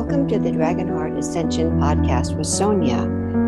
Welcome 0.00 0.28
to 0.28 0.38
the 0.38 0.50
Dragonheart 0.50 1.18
Ascension 1.18 1.72
podcast 1.72 2.34
with 2.34 2.46
Sonia, 2.46 3.02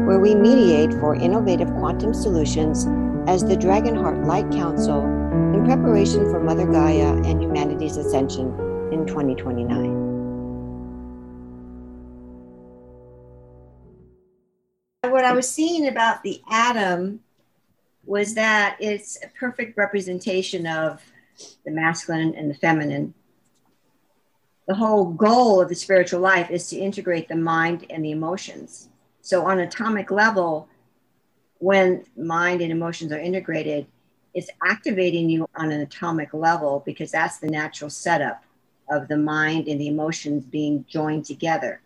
where 0.07 0.19
we 0.19 0.35
mediate 0.35 0.93
for 1.01 1.15
innovative 1.15 1.69
quantum 1.69 2.13
solutions 2.13 2.87
as 3.27 3.43
the 3.43 3.57
Dragonheart 3.57 4.27
Light 4.27 4.51
Council 4.51 5.01
in 5.55 5.65
preparation 5.65 6.31
for 6.31 6.41
Mother 6.41 6.67
Gaia 6.67 7.15
and 7.23 7.43
humanity's 7.43 7.97
ascension 7.97 8.49
in 8.93 9.07
2029. 9.07 9.95
What 15.11 15.25
I 15.25 15.33
was 15.33 15.51
seeing 15.51 15.89
about 15.89 16.23
the 16.23 16.43
atom 16.51 17.21
was 18.05 18.35
that 18.35 18.77
it's 18.79 19.17
a 19.25 19.29
perfect 19.29 19.79
representation 19.79 20.67
of 20.67 21.01
the 21.65 21.71
masculine 21.71 22.35
and 22.35 22.51
the 22.51 22.55
feminine 22.55 23.15
the 24.69 24.75
whole 24.75 25.07
goal 25.07 25.61
of 25.61 25.69
the 25.69 25.75
spiritual 25.75 26.21
life 26.21 26.51
is 26.51 26.69
to 26.69 26.77
integrate 26.77 27.29
the 27.29 27.37
mind 27.37 27.87
and 27.91 28.05
the 28.05 28.11
emotions. 28.11 28.89
So, 29.21 29.45
on 29.47 29.61
atomic 29.61 30.11
level, 30.11 30.69
when 31.59 32.05
mind 32.17 32.61
and 32.61 32.73
emotions 32.73 33.13
are 33.13 33.19
integrated, 33.19 33.87
it's 34.35 34.51
activating 34.67 35.29
you 35.29 35.49
on 35.57 35.71
an 35.71 35.81
atomic 35.81 36.33
level 36.33 36.83
because 36.87 37.11
that's 37.11 37.39
the 37.39 37.49
natural 37.49 37.91
setup 37.91 38.43
of 38.91 39.09
the 39.09 39.17
mind 39.17 39.69
and 39.69 39.81
the 39.81 39.89
emotions 39.89 40.45
being 40.45 40.85
joined 40.89 41.25
together. 41.25 41.81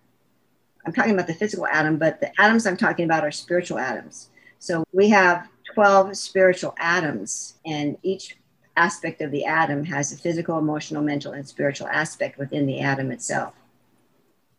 I'm 0.87 0.93
talking 0.93 1.13
about 1.13 1.27
the 1.27 1.35
physical 1.35 1.67
atom, 1.67 1.97
but 1.99 2.21
the 2.21 2.31
atoms 2.41 2.67
I'm 2.67 2.77
talking 2.77 3.05
about 3.05 3.25
are 3.25 3.33
spiritual 3.33 3.79
atoms. 3.79 4.31
So 4.59 4.85
we 4.93 5.09
have 5.11 5.49
12 5.75 6.17
spiritual 6.17 6.75
atoms, 6.79 7.55
and 7.67 7.99
each 8.03 8.37
aspect 8.77 9.21
of 9.21 9.31
the 9.31 9.45
atom 9.45 9.85
has 9.85 10.13
a 10.13 10.17
physical, 10.17 10.59
emotional, 10.59 11.03
mental, 11.03 11.33
and 11.33 11.47
spiritual 11.47 11.89
aspect 11.89 12.39
within 12.39 12.67
the 12.67 12.81
atom 12.81 13.11
itself. 13.11 13.55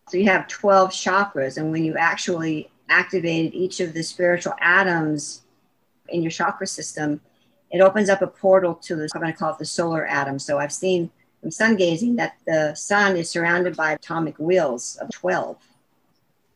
So 0.09 0.17
you 0.17 0.25
have 0.25 0.47
12 0.47 0.91
chakras, 0.91 1.57
and 1.57 1.71
when 1.71 1.83
you 1.83 1.95
actually 1.97 2.69
activated 2.89 3.53
each 3.53 3.79
of 3.79 3.93
the 3.93 4.03
spiritual 4.03 4.53
atoms 4.59 5.41
in 6.09 6.21
your 6.21 6.31
chakra 6.31 6.67
system, 6.67 7.19
it 7.71 7.81
opens 7.81 8.09
up 8.09 8.21
a 8.21 8.27
portal 8.27 8.75
to 8.75 8.95
this, 8.95 9.11
I'm 9.13 9.21
going 9.21 9.33
to 9.33 9.37
call 9.37 9.51
it 9.51 9.59
the 9.59 9.65
solar 9.65 10.05
atom. 10.05 10.39
So 10.39 10.57
I've 10.57 10.71
seen 10.71 11.11
from 11.41 11.51
sun 11.51 11.75
gazing 11.75 12.15
that 12.15 12.37
the 12.45 12.73
sun 12.75 13.17
is 13.17 13.29
surrounded 13.29 13.75
by 13.75 13.91
atomic 13.91 14.39
wheels 14.39 14.97
of 15.01 15.09
12. 15.11 15.57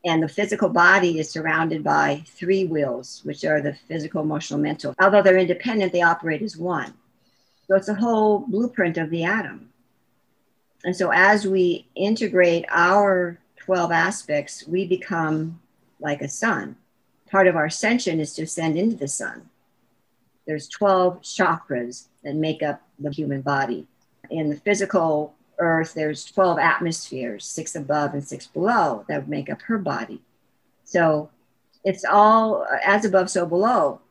And 0.04 0.24
the 0.24 0.28
physical 0.28 0.70
body 0.70 1.20
is 1.20 1.30
surrounded 1.30 1.84
by 1.84 2.24
three 2.26 2.66
wheels, 2.66 3.22
which 3.24 3.44
are 3.46 3.62
the 3.62 3.74
physical, 3.74 4.24
emotional, 4.24 4.60
mental. 4.60 4.96
Although 5.00 5.22
they're 5.22 5.38
independent, 5.38 5.92
they 5.92 6.02
operate 6.02 6.42
as 6.42 6.58
one. 6.58 6.94
So 7.72 7.78
it's 7.78 7.88
a 7.88 7.96
whole 7.96 8.40
blueprint 8.40 8.98
of 8.98 9.10
the 9.10 9.24
atom. 9.24 9.70
And 10.84 10.94
so 10.94 11.10
as 11.14 11.48
we 11.48 11.88
integrate 11.96 12.66
our 12.68 13.40
12 13.60 13.94
aspects, 13.94 14.68
we 14.68 14.86
become 14.86 15.62
like 16.02 16.20
a 16.22 16.28
sun. 16.28 16.76
Part 17.30 17.48
of 17.48 17.56
our 17.56 17.68
ascension 17.68 18.20
is 18.20 18.34
to 18.34 18.42
ascend 18.42 18.78
into 18.78 18.98
the 18.98 19.08
sun. 19.08 19.50
There's 20.46 20.68
12 20.68 21.22
chakras 21.22 22.08
that 22.26 22.36
make 22.36 22.62
up 22.62 22.82
the 23.00 23.10
human 23.10 23.42
body. 23.42 23.88
In 24.30 24.50
the 24.50 24.58
physical 24.58 25.34
earth, 25.58 25.94
there's 25.94 26.26
12 26.26 26.60
atmospheres, 26.60 27.46
six 27.46 27.74
above 27.74 28.14
and 28.14 28.28
six 28.28 28.48
below, 28.48 29.06
that 29.08 29.30
make 29.30 29.50
up 29.50 29.62
her 29.62 29.78
body. 29.78 30.22
So 30.84 31.30
it's 31.86 32.04
all 32.04 32.68
as 32.84 33.06
above, 33.06 33.30
so 33.30 33.46
below. 33.46 34.02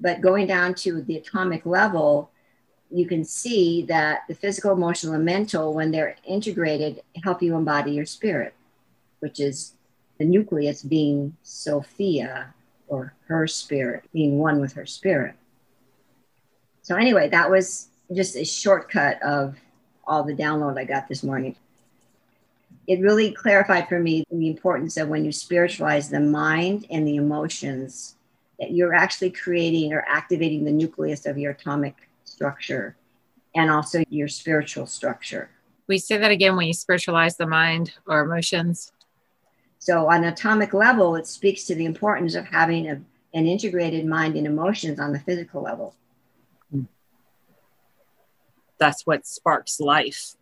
But 0.00 0.22
going 0.22 0.46
down 0.46 0.72
to 0.76 1.02
the 1.02 1.18
atomic 1.18 1.66
level, 1.66 2.30
you 2.90 3.06
can 3.06 3.24
see 3.24 3.82
that 3.82 4.22
the 4.28 4.34
physical, 4.34 4.72
emotional, 4.72 5.14
and 5.14 5.24
mental, 5.24 5.72
when 5.72 5.90
they're 5.90 6.16
integrated, 6.26 7.02
help 7.22 7.42
you 7.42 7.54
embody 7.54 7.92
your 7.92 8.06
spirit, 8.06 8.54
which 9.20 9.38
is 9.38 9.74
the 10.18 10.24
nucleus 10.24 10.82
being 10.82 11.36
Sophia 11.42 12.52
or 12.88 13.14
her 13.26 13.46
spirit, 13.46 14.04
being 14.12 14.38
one 14.38 14.60
with 14.60 14.72
her 14.72 14.86
spirit. 14.86 15.34
So, 16.82 16.96
anyway, 16.96 17.28
that 17.28 17.50
was 17.50 17.88
just 18.12 18.36
a 18.36 18.44
shortcut 18.44 19.22
of 19.22 19.56
all 20.04 20.24
the 20.24 20.34
download 20.34 20.76
I 20.76 20.84
got 20.84 21.08
this 21.08 21.22
morning. 21.22 21.54
It 22.88 23.00
really 23.00 23.30
clarified 23.30 23.88
for 23.88 24.00
me 24.00 24.24
the 24.30 24.48
importance 24.48 24.96
of 24.96 25.08
when 25.08 25.24
you 25.24 25.30
spiritualize 25.30 26.08
the 26.08 26.18
mind 26.18 26.86
and 26.90 27.06
the 27.06 27.16
emotions, 27.16 28.16
that 28.58 28.72
you're 28.72 28.94
actually 28.94 29.30
creating 29.30 29.92
or 29.92 30.04
activating 30.08 30.64
the 30.64 30.72
nucleus 30.72 31.24
of 31.24 31.38
your 31.38 31.52
atomic 31.52 32.09
structure 32.40 32.96
and 33.54 33.70
also 33.70 34.02
your 34.08 34.28
spiritual 34.28 34.86
structure. 34.86 35.50
We 35.88 35.98
say 35.98 36.16
that 36.16 36.30
again 36.30 36.56
when 36.56 36.66
you 36.68 36.72
spiritualize 36.72 37.36
the 37.36 37.46
mind 37.46 37.92
or 38.06 38.20
emotions. 38.20 38.92
So, 39.78 40.08
on 40.10 40.24
atomic 40.24 40.72
level, 40.72 41.16
it 41.16 41.26
speaks 41.26 41.64
to 41.64 41.74
the 41.74 41.84
importance 41.84 42.34
of 42.34 42.46
having 42.46 42.88
a, 42.88 43.02
an 43.34 43.46
integrated 43.46 44.06
mind 44.06 44.36
and 44.36 44.46
emotions 44.46 44.98
on 44.98 45.12
the 45.12 45.18
physical 45.18 45.62
level. 45.62 45.94
Hmm. 46.70 46.84
That's 48.78 49.06
what 49.06 49.26
sparks 49.26 49.78
life. 49.78 50.34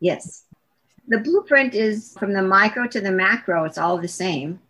Yes. 0.00 0.44
The 1.08 1.18
blueprint 1.18 1.74
is 1.74 2.16
from 2.18 2.32
the 2.32 2.42
micro 2.42 2.86
to 2.86 3.00
the 3.00 3.12
macro, 3.12 3.64
it's 3.64 3.78
all 3.78 3.98
the 3.98 4.08
same. 4.08 4.60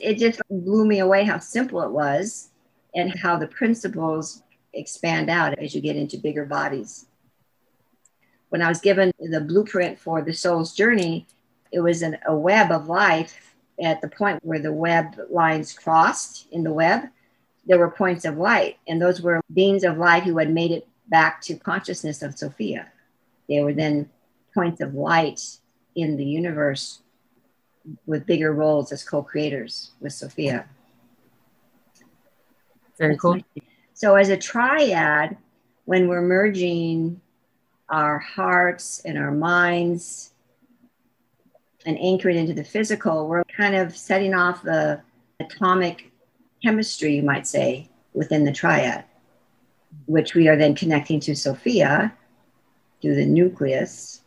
It 0.00 0.18
just 0.18 0.40
blew 0.50 0.84
me 0.84 0.98
away 0.98 1.24
how 1.24 1.38
simple 1.38 1.82
it 1.82 1.90
was 1.90 2.50
and 2.94 3.16
how 3.20 3.36
the 3.36 3.48
principles 3.48 4.42
expand 4.78 5.28
out 5.28 5.58
as 5.58 5.74
you 5.74 5.80
get 5.80 5.96
into 5.96 6.16
bigger 6.16 6.44
bodies. 6.44 7.06
When 8.48 8.62
I 8.62 8.68
was 8.68 8.80
given 8.80 9.12
the 9.18 9.40
blueprint 9.40 9.98
for 9.98 10.22
the 10.22 10.32
soul's 10.32 10.74
journey, 10.74 11.26
it 11.70 11.80
was 11.80 12.02
an, 12.02 12.16
a 12.26 12.34
web 12.34 12.70
of 12.70 12.86
life 12.86 13.54
at 13.80 14.00
the 14.00 14.08
point 14.08 14.42
where 14.42 14.58
the 14.58 14.72
web 14.72 15.16
lines 15.30 15.72
crossed 15.72 16.46
in 16.50 16.64
the 16.64 16.72
web. 16.72 17.02
There 17.66 17.78
were 17.78 17.90
points 17.90 18.24
of 18.24 18.38
light, 18.38 18.78
and 18.88 19.00
those 19.00 19.20
were 19.20 19.42
beings 19.52 19.84
of 19.84 19.98
light 19.98 20.22
who 20.22 20.38
had 20.38 20.52
made 20.52 20.70
it 20.70 20.88
back 21.08 21.42
to 21.42 21.54
consciousness 21.56 22.22
of 22.22 22.38
Sophia. 22.38 22.90
They 23.48 23.62
were 23.62 23.74
then 23.74 24.08
points 24.54 24.80
of 24.80 24.94
light 24.94 25.40
in 25.94 26.16
the 26.16 26.24
universe 26.24 27.02
with 28.06 28.26
bigger 28.26 28.52
roles 28.52 28.92
as 28.92 29.04
co 29.04 29.22
creators 29.22 29.92
with 30.00 30.12
Sophia. 30.12 30.66
Very 32.98 33.16
cool. 33.16 33.40
So, 33.98 34.14
as 34.14 34.28
a 34.28 34.36
triad, 34.36 35.36
when 35.84 36.06
we're 36.06 36.22
merging 36.22 37.20
our 37.88 38.20
hearts 38.20 39.02
and 39.04 39.18
our 39.18 39.32
minds 39.32 40.30
and 41.84 41.98
anchoring 41.98 42.36
into 42.36 42.54
the 42.54 42.62
physical, 42.62 43.26
we're 43.26 43.42
kind 43.42 43.74
of 43.74 43.96
setting 43.96 44.34
off 44.34 44.62
the 44.62 45.00
atomic 45.40 46.12
chemistry, 46.62 47.16
you 47.16 47.24
might 47.24 47.48
say, 47.48 47.90
within 48.14 48.44
the 48.44 48.52
triad, 48.52 49.04
which 50.06 50.32
we 50.32 50.46
are 50.46 50.56
then 50.56 50.76
connecting 50.76 51.18
to 51.18 51.34
Sophia 51.34 52.14
through 53.02 53.16
the 53.16 53.26
nucleus 53.26 54.22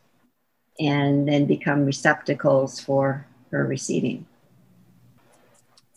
and 0.81 1.25
then 1.25 1.45
become 1.45 1.85
receptacles 1.85 2.81
for 2.81 3.25
her 3.51 3.65
receiving. 3.65 4.25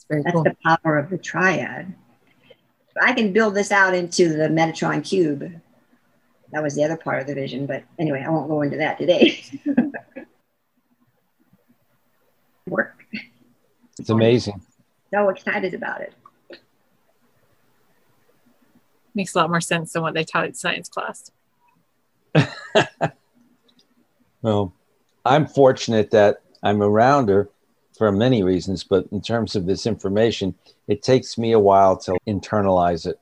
That's 0.09 0.31
cool. 0.31 0.45
the 0.45 0.57
power 0.65 0.97
of 0.97 1.11
the 1.11 1.19
triad. 1.19 1.93
I 3.01 3.13
can 3.13 3.33
build 3.33 3.55
this 3.55 3.73
out 3.73 3.95
into 3.95 4.29
the 4.29 4.49
Metatron 4.49 5.07
cube. 5.07 5.61
That 6.53 6.63
was 6.63 6.75
the 6.77 6.85
other 6.85 6.97
part 6.97 7.21
of 7.21 7.27
the 7.27 7.35
vision, 7.35 7.67
but 7.67 7.83
anyway, 7.99 8.23
I 8.25 8.31
won't 8.31 8.49
go 8.49 8.63
into 8.63 8.77
that 8.77 8.99
today. 8.99 9.43
Work. 12.69 13.05
It's 13.99 14.11
amazing. 14.11 14.63
So 15.13 15.29
excited 15.29 15.75
about 15.75 16.01
it. 16.01 16.15
Makes 19.15 19.35
a 19.35 19.39
lot 19.39 19.51
more 19.51 19.61
sense 19.61 19.93
than 19.93 20.03
what 20.03 20.15
they 20.15 20.25
taught 20.25 20.47
in 20.47 20.55
science 20.55 20.89
class. 20.89 21.31
well, 24.43 24.73
I'm 25.25 25.47
fortunate 25.47 26.11
that 26.13 26.43
I'm 26.63 26.83
around 26.83 27.29
her 27.29 27.49
for 27.97 28.11
many 28.11 28.43
reasons, 28.43 28.85
but 28.85 29.07
in 29.13 29.21
terms 29.21 29.55
of 29.57 29.67
this 29.67 29.87
information, 29.87 30.55
it 30.89 31.03
takes 31.03 31.39
me 31.39 31.53
a 31.53 31.61
while 31.61 31.97
to 31.97 32.17
internalize 32.27 33.07
it 33.07 33.21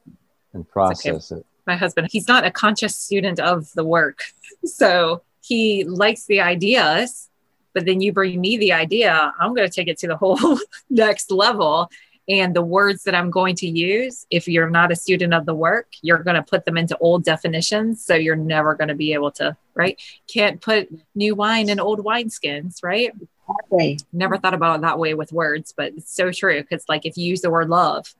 and 0.54 0.68
process 0.68 1.30
okay. 1.30 1.40
it. 1.40 1.46
My 1.66 1.76
husband, 1.76 2.08
he's 2.10 2.26
not 2.26 2.44
a 2.44 2.50
conscious 2.50 2.96
student 2.96 3.38
of 3.38 3.72
the 3.74 3.84
work. 3.84 4.22
So 4.64 5.22
he 5.40 5.82
likes 5.82 6.26
the 6.26 6.40
ideas, 6.40 7.28
but 7.74 7.84
then 7.84 8.00
you 8.00 8.12
bring 8.12 8.40
me 8.40 8.58
the 8.58 8.72
idea, 8.72 9.32
I'm 9.40 9.54
going 9.54 9.68
to 9.68 9.74
take 9.74 9.88
it 9.88 9.98
to 9.98 10.06
the 10.06 10.16
whole 10.16 10.38
next 10.90 11.32
level. 11.32 11.90
And 12.28 12.54
the 12.54 12.62
words 12.62 13.02
that 13.02 13.16
I'm 13.16 13.32
going 13.32 13.56
to 13.56 13.66
use, 13.66 14.24
if 14.30 14.46
you're 14.46 14.70
not 14.70 14.92
a 14.92 14.96
student 14.96 15.34
of 15.34 15.46
the 15.46 15.54
work, 15.54 15.88
you're 16.00 16.22
going 16.22 16.36
to 16.36 16.44
put 16.44 16.64
them 16.64 16.78
into 16.78 16.96
old 16.98 17.24
definitions. 17.24 18.04
So 18.04 18.14
you're 18.14 18.36
never 18.36 18.76
going 18.76 18.86
to 18.86 18.94
be 18.94 19.14
able 19.14 19.32
to, 19.32 19.56
right? 19.74 20.00
Can't 20.28 20.60
put 20.60 20.88
new 21.16 21.34
wine 21.34 21.68
in 21.68 21.80
old 21.80 22.04
wineskins, 22.04 22.84
right? 22.84 23.12
Exactly. 23.48 23.98
Never 24.12 24.38
thought 24.38 24.54
about 24.54 24.76
it 24.76 24.82
that 24.82 24.98
way 24.98 25.14
with 25.14 25.32
words, 25.32 25.74
but 25.76 25.92
it's 25.96 26.14
so 26.14 26.30
true. 26.30 26.60
Because, 26.62 26.84
like, 26.88 27.06
if 27.06 27.16
you 27.16 27.26
use 27.26 27.40
the 27.40 27.50
word 27.50 27.68
love, 27.68 28.14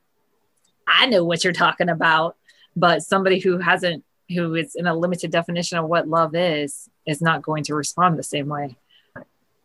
I 0.86 1.06
know 1.06 1.24
what 1.24 1.44
you're 1.44 1.52
talking 1.52 1.88
about, 1.88 2.36
but 2.76 3.02
somebody 3.02 3.38
who 3.38 3.58
hasn't, 3.58 4.04
who 4.34 4.54
is 4.54 4.74
in 4.74 4.86
a 4.86 4.94
limited 4.94 5.30
definition 5.30 5.78
of 5.78 5.86
what 5.86 6.08
love 6.08 6.34
is, 6.34 6.88
is 7.06 7.20
not 7.20 7.42
going 7.42 7.64
to 7.64 7.74
respond 7.74 8.18
the 8.18 8.22
same 8.22 8.48
way. 8.48 8.76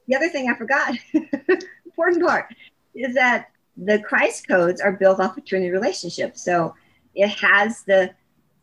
the 0.07 0.15
other 0.15 0.30
thing 0.30 0.50
I 0.50 0.56
forgot, 0.56 0.95
important 1.13 2.25
part, 2.25 2.53
is 2.95 3.15
that 3.15 3.50
the 3.77 4.00
Christ 4.00 4.48
codes 4.48 4.81
are 4.81 4.92
built 4.92 5.19
off 5.19 5.38
a 5.38 5.42
Trinity 5.42 5.71
relationship. 5.71 6.38
So 6.38 6.75
it 7.13 7.30
has 7.30 7.83
the 7.83 8.12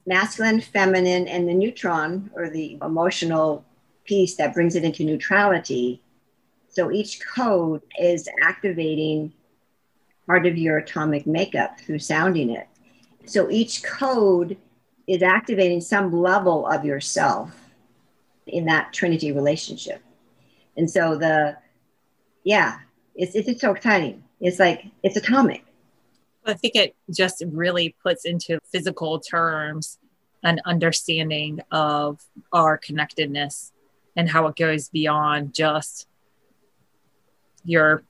masculine, 0.06 0.60
feminine, 0.60 1.28
and 1.28 1.48
the 1.48 1.54
neutron 1.54 2.30
or 2.34 2.50
the 2.50 2.78
emotional 2.82 3.64
piece 4.04 4.36
that 4.36 4.54
brings 4.54 4.74
it 4.76 4.84
into 4.84 5.04
neutrality. 5.04 6.02
So 6.74 6.90
each 6.90 7.20
code 7.24 7.82
is 7.98 8.28
activating 8.42 9.32
part 10.26 10.46
of 10.46 10.58
your 10.58 10.78
atomic 10.78 11.26
makeup 11.26 11.78
through 11.80 12.00
sounding 12.00 12.50
it. 12.50 12.66
So 13.26 13.50
each 13.50 13.82
code 13.82 14.56
is 15.06 15.22
activating 15.22 15.80
some 15.80 16.12
level 16.12 16.66
of 16.66 16.84
yourself 16.84 17.52
in 18.46 18.64
that 18.66 18.92
Trinity 18.92 19.32
relationship. 19.32 20.02
And 20.76 20.90
so 20.90 21.16
the, 21.16 21.56
yeah, 22.42 22.78
it's, 23.14 23.34
it's, 23.34 23.48
it's 23.48 23.60
so 23.60 23.72
exciting. 23.72 24.24
It's 24.40 24.58
like, 24.58 24.86
it's 25.02 25.16
atomic. 25.16 25.64
I 26.44 26.54
think 26.54 26.74
it 26.74 26.96
just 27.14 27.42
really 27.46 27.94
puts 28.02 28.24
into 28.24 28.58
physical 28.70 29.20
terms 29.20 29.98
an 30.42 30.60
understanding 30.66 31.60
of 31.70 32.20
our 32.52 32.76
connectedness 32.76 33.72
and 34.16 34.28
how 34.28 34.46
it 34.48 34.56
goes 34.56 34.88
beyond 34.88 35.54
just 35.54 36.06
your 37.64 38.04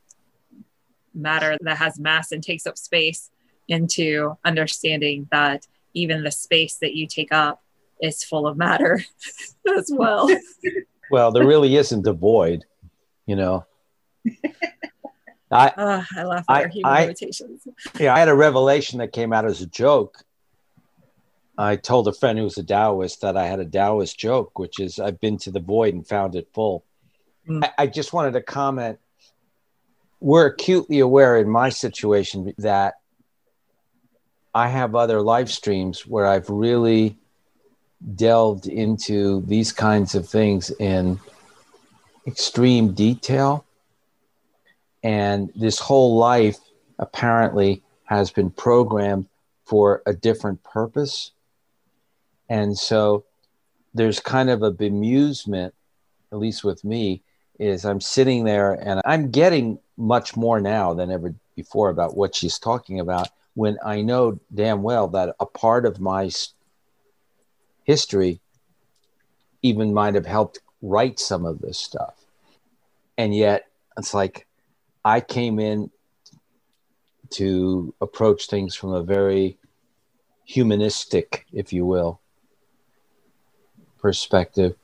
matter 1.14 1.56
that 1.60 1.78
has 1.78 1.98
mass 1.98 2.32
and 2.32 2.42
takes 2.42 2.66
up 2.66 2.76
space 2.76 3.30
into 3.68 4.36
understanding 4.44 5.28
that 5.30 5.66
even 5.94 6.24
the 6.24 6.30
space 6.30 6.76
that 6.78 6.94
you 6.94 7.06
take 7.06 7.32
up 7.32 7.62
is 8.02 8.24
full 8.24 8.46
of 8.46 8.56
matter 8.56 9.02
as 9.78 9.90
well. 9.92 10.28
Well, 11.10 11.30
there 11.30 11.46
really 11.46 11.76
isn't 11.76 12.06
a 12.06 12.12
void, 12.12 12.64
you 13.26 13.36
know. 13.36 13.66
I, 15.50 15.68
uh, 15.68 16.04
I 16.16 16.24
laugh 16.24 16.44
at 16.48 16.66
I, 16.66 16.68
human 16.68 16.92
I, 16.92 17.00
limitations. 17.02 17.68
Yeah, 18.00 18.14
I 18.14 18.18
had 18.18 18.28
a 18.28 18.34
revelation 18.34 18.98
that 18.98 19.12
came 19.12 19.32
out 19.32 19.44
as 19.44 19.60
a 19.60 19.66
joke. 19.66 20.24
I 21.56 21.76
told 21.76 22.08
a 22.08 22.12
friend 22.12 22.36
who 22.36 22.44
was 22.44 22.58
a 22.58 22.64
Taoist 22.64 23.20
that 23.20 23.36
I 23.36 23.46
had 23.46 23.60
a 23.60 23.64
Taoist 23.64 24.18
joke, 24.18 24.58
which 24.58 24.80
is 24.80 24.98
I've 24.98 25.20
been 25.20 25.38
to 25.38 25.52
the 25.52 25.60
void 25.60 25.94
and 25.94 26.06
found 26.06 26.34
it 26.34 26.48
full. 26.52 26.84
Mm. 27.48 27.64
I, 27.64 27.84
I 27.84 27.86
just 27.86 28.12
wanted 28.12 28.32
to 28.32 28.42
comment. 28.42 28.98
We're 30.24 30.46
acutely 30.46 31.00
aware 31.00 31.36
in 31.36 31.50
my 31.50 31.68
situation 31.68 32.54
that 32.56 32.94
I 34.54 34.68
have 34.68 34.94
other 34.94 35.20
live 35.20 35.50
streams 35.50 36.06
where 36.06 36.26
I've 36.26 36.48
really 36.48 37.18
delved 38.14 38.66
into 38.66 39.42
these 39.42 39.70
kinds 39.70 40.14
of 40.14 40.26
things 40.26 40.70
in 40.80 41.20
extreme 42.26 42.94
detail. 42.94 43.66
And 45.02 45.52
this 45.54 45.78
whole 45.78 46.16
life 46.16 46.56
apparently 46.98 47.82
has 48.04 48.30
been 48.30 48.48
programmed 48.48 49.26
for 49.66 50.02
a 50.06 50.14
different 50.14 50.64
purpose. 50.64 51.32
And 52.48 52.78
so 52.78 53.26
there's 53.92 54.20
kind 54.20 54.48
of 54.48 54.62
a 54.62 54.72
bemusement, 54.72 55.72
at 56.32 56.38
least 56.38 56.64
with 56.64 56.82
me, 56.82 57.20
is 57.58 57.84
I'm 57.84 58.00
sitting 58.00 58.44
there 58.44 58.72
and 58.72 59.02
I'm 59.04 59.30
getting 59.30 59.80
much 59.96 60.36
more 60.36 60.60
now 60.60 60.94
than 60.94 61.10
ever 61.10 61.34
before 61.54 61.90
about 61.90 62.16
what 62.16 62.34
she's 62.34 62.58
talking 62.58 63.00
about 63.00 63.28
when 63.54 63.78
I 63.84 64.02
know 64.02 64.40
damn 64.52 64.82
well 64.82 65.08
that 65.08 65.34
a 65.38 65.46
part 65.46 65.86
of 65.86 66.00
my 66.00 66.30
history 67.84 68.40
even 69.62 69.94
might 69.94 70.14
have 70.14 70.26
helped 70.26 70.58
write 70.82 71.18
some 71.18 71.46
of 71.46 71.60
this 71.60 71.78
stuff. 71.78 72.14
And 73.16 73.34
yet 73.34 73.66
it's 73.96 74.12
like 74.12 74.46
I 75.04 75.20
came 75.20 75.58
in 75.58 75.90
to 77.30 77.94
approach 78.00 78.48
things 78.48 78.74
from 78.74 78.92
a 78.92 79.02
very 79.02 79.58
humanistic, 80.44 81.46
if 81.52 81.72
you 81.72 81.86
will, 81.86 82.20
perspective. 83.98 84.74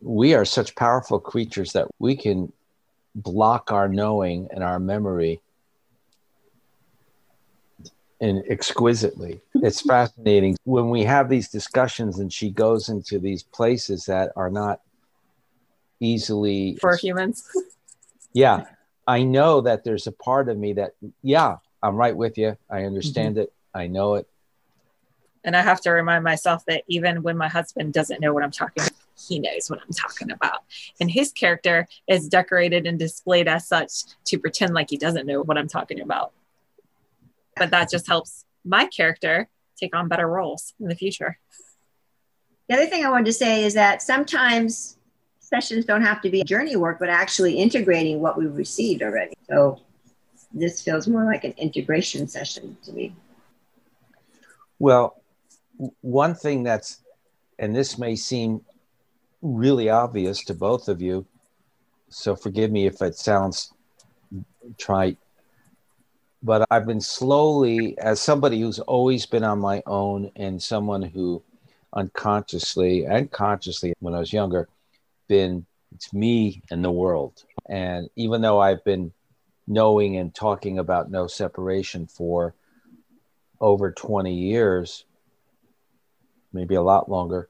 We 0.00 0.34
are 0.34 0.44
such 0.44 0.74
powerful 0.74 1.18
creatures 1.20 1.72
that 1.72 1.88
we 1.98 2.16
can 2.16 2.52
block 3.14 3.70
our 3.72 3.88
knowing 3.88 4.48
and 4.50 4.64
our 4.64 4.78
memory 4.78 5.40
and 8.20 8.42
exquisitely. 8.48 9.40
It's 9.54 9.82
fascinating 9.82 10.56
when 10.64 10.88
we 10.88 11.04
have 11.04 11.28
these 11.28 11.48
discussions 11.48 12.18
and 12.18 12.32
she 12.32 12.50
goes 12.50 12.88
into 12.88 13.18
these 13.18 13.42
places 13.42 14.06
that 14.06 14.32
are 14.36 14.50
not 14.50 14.80
easily 16.00 16.76
for 16.80 16.96
humans. 16.96 17.46
yeah. 18.32 18.64
I 19.06 19.22
know 19.22 19.60
that 19.60 19.84
there's 19.84 20.06
a 20.06 20.12
part 20.12 20.48
of 20.48 20.56
me 20.56 20.72
that, 20.74 20.92
yeah, 21.22 21.58
I'm 21.82 21.96
right 21.96 22.16
with 22.16 22.38
you. 22.38 22.56
I 22.70 22.84
understand 22.84 23.34
mm-hmm. 23.34 23.42
it. 23.42 23.52
I 23.74 23.86
know 23.88 24.14
it. 24.14 24.26
And 25.44 25.54
I 25.54 25.60
have 25.60 25.82
to 25.82 25.90
remind 25.90 26.24
myself 26.24 26.64
that 26.66 26.84
even 26.88 27.22
when 27.22 27.36
my 27.36 27.48
husband 27.48 27.92
doesn't 27.92 28.20
know 28.20 28.32
what 28.32 28.42
I'm 28.42 28.50
talking 28.50 28.82
about, 28.82 29.03
he 29.16 29.38
knows 29.38 29.68
what 29.68 29.80
I'm 29.80 29.92
talking 29.92 30.30
about. 30.30 30.64
And 31.00 31.10
his 31.10 31.32
character 31.32 31.86
is 32.08 32.28
decorated 32.28 32.86
and 32.86 32.98
displayed 32.98 33.48
as 33.48 33.68
such 33.68 33.90
to 34.26 34.38
pretend 34.38 34.74
like 34.74 34.90
he 34.90 34.96
doesn't 34.96 35.26
know 35.26 35.42
what 35.42 35.58
I'm 35.58 35.68
talking 35.68 36.00
about 36.00 36.32
but 37.56 37.70
that 37.70 37.90
just 37.90 38.06
helps 38.06 38.44
my 38.64 38.86
character 38.86 39.48
take 39.78 39.94
on 39.94 40.08
better 40.08 40.26
roles 40.26 40.74
in 40.80 40.88
the 40.88 40.94
future. 40.94 41.38
The 42.68 42.76
other 42.76 42.86
thing 42.86 43.04
I 43.04 43.10
wanted 43.10 43.26
to 43.26 43.32
say 43.32 43.64
is 43.64 43.74
that 43.74 44.02
sometimes 44.02 44.96
sessions 45.40 45.84
don't 45.84 46.02
have 46.02 46.22
to 46.22 46.30
be 46.30 46.42
journey 46.44 46.76
work, 46.76 46.98
but 46.98 47.10
actually 47.10 47.58
integrating 47.58 48.20
what 48.20 48.38
we've 48.38 48.54
received 48.56 49.02
already. 49.02 49.34
So 49.48 49.80
this 50.52 50.80
feels 50.80 51.06
more 51.06 51.24
like 51.24 51.44
an 51.44 51.54
integration 51.58 52.26
session 52.26 52.76
to 52.84 52.92
me. 52.92 53.14
Well, 54.78 55.20
one 56.00 56.34
thing 56.34 56.62
that's, 56.62 57.02
and 57.58 57.74
this 57.74 57.98
may 57.98 58.16
seem 58.16 58.62
really 59.44 59.90
obvious 59.90 60.42
to 60.46 60.54
both 60.54 60.88
of 60.88 61.00
you, 61.00 61.26
so 62.08 62.34
forgive 62.34 62.72
me 62.72 62.86
if 62.86 63.00
it 63.02 63.14
sounds 63.14 63.72
trite, 64.78 65.18
but 66.42 66.66
I've 66.70 66.86
been 66.86 67.00
slowly, 67.00 67.96
as 67.98 68.20
somebody 68.20 68.60
who's 68.60 68.80
always 68.80 69.26
been 69.26 69.44
on 69.44 69.60
my 69.60 69.82
own 69.86 70.30
and 70.34 70.62
someone 70.62 71.02
who 71.02 71.42
unconsciously 71.92 73.04
and 73.04 73.30
consciously, 73.30 73.92
when 74.00 74.14
I 74.14 74.18
was 74.18 74.32
younger, 74.32 74.68
been 75.28 75.66
it's 75.94 76.12
me 76.12 76.62
and 76.70 76.84
the 76.84 76.90
world. 76.90 77.44
And 77.68 78.10
even 78.16 78.40
though 78.40 78.60
I've 78.60 78.84
been 78.84 79.12
knowing 79.66 80.16
and 80.16 80.34
talking 80.34 80.78
about 80.78 81.10
no 81.10 81.26
separation 81.26 82.06
for 82.06 82.54
over 83.60 83.92
20 83.92 84.34
years, 84.34 85.04
maybe 86.52 86.74
a 86.74 86.82
lot 86.82 87.08
longer, 87.08 87.48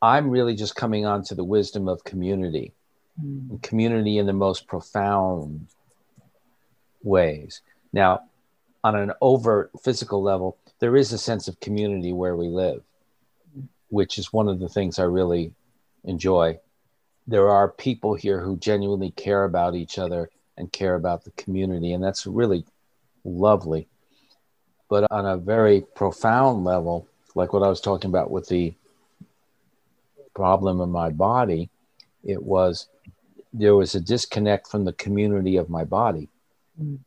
I'm 0.00 0.30
really 0.30 0.54
just 0.54 0.76
coming 0.76 1.06
on 1.06 1.24
to 1.24 1.34
the 1.34 1.44
wisdom 1.44 1.88
of 1.88 2.04
community, 2.04 2.72
mm. 3.20 3.60
community 3.62 4.18
in 4.18 4.26
the 4.26 4.32
most 4.32 4.66
profound 4.66 5.66
ways. 7.02 7.62
Now, 7.92 8.22
on 8.84 8.96
an 8.96 9.12
overt 9.20 9.70
physical 9.82 10.22
level, 10.22 10.56
there 10.78 10.96
is 10.96 11.12
a 11.12 11.18
sense 11.18 11.48
of 11.48 11.58
community 11.60 12.12
where 12.12 12.36
we 12.36 12.48
live, 12.48 12.82
which 13.88 14.18
is 14.18 14.32
one 14.32 14.48
of 14.48 14.60
the 14.60 14.68
things 14.68 14.98
I 14.98 15.04
really 15.04 15.52
enjoy. 16.04 16.60
There 17.26 17.48
are 17.48 17.68
people 17.68 18.14
here 18.14 18.40
who 18.40 18.56
genuinely 18.56 19.10
care 19.10 19.44
about 19.44 19.74
each 19.74 19.98
other 19.98 20.30
and 20.56 20.72
care 20.72 20.94
about 20.94 21.24
the 21.24 21.30
community, 21.32 21.92
and 21.92 22.02
that's 22.02 22.26
really 22.26 22.64
lovely. 23.24 23.88
But 24.88 25.10
on 25.10 25.26
a 25.26 25.36
very 25.36 25.82
profound 25.94 26.64
level, 26.64 27.06
like 27.34 27.52
what 27.52 27.62
I 27.62 27.68
was 27.68 27.80
talking 27.80 28.10
about 28.10 28.30
with 28.30 28.48
the 28.48 28.74
problem 30.38 30.80
in 30.80 30.90
my 30.90 31.10
body, 31.10 31.70
it 32.24 32.42
was 32.42 32.88
there 33.52 33.74
was 33.74 33.94
a 33.94 34.00
disconnect 34.00 34.64
from 34.68 34.84
the 34.84 34.92
community 35.04 35.56
of 35.56 35.68
my 35.68 35.84
body. 35.84 36.28
Mm 36.80 36.98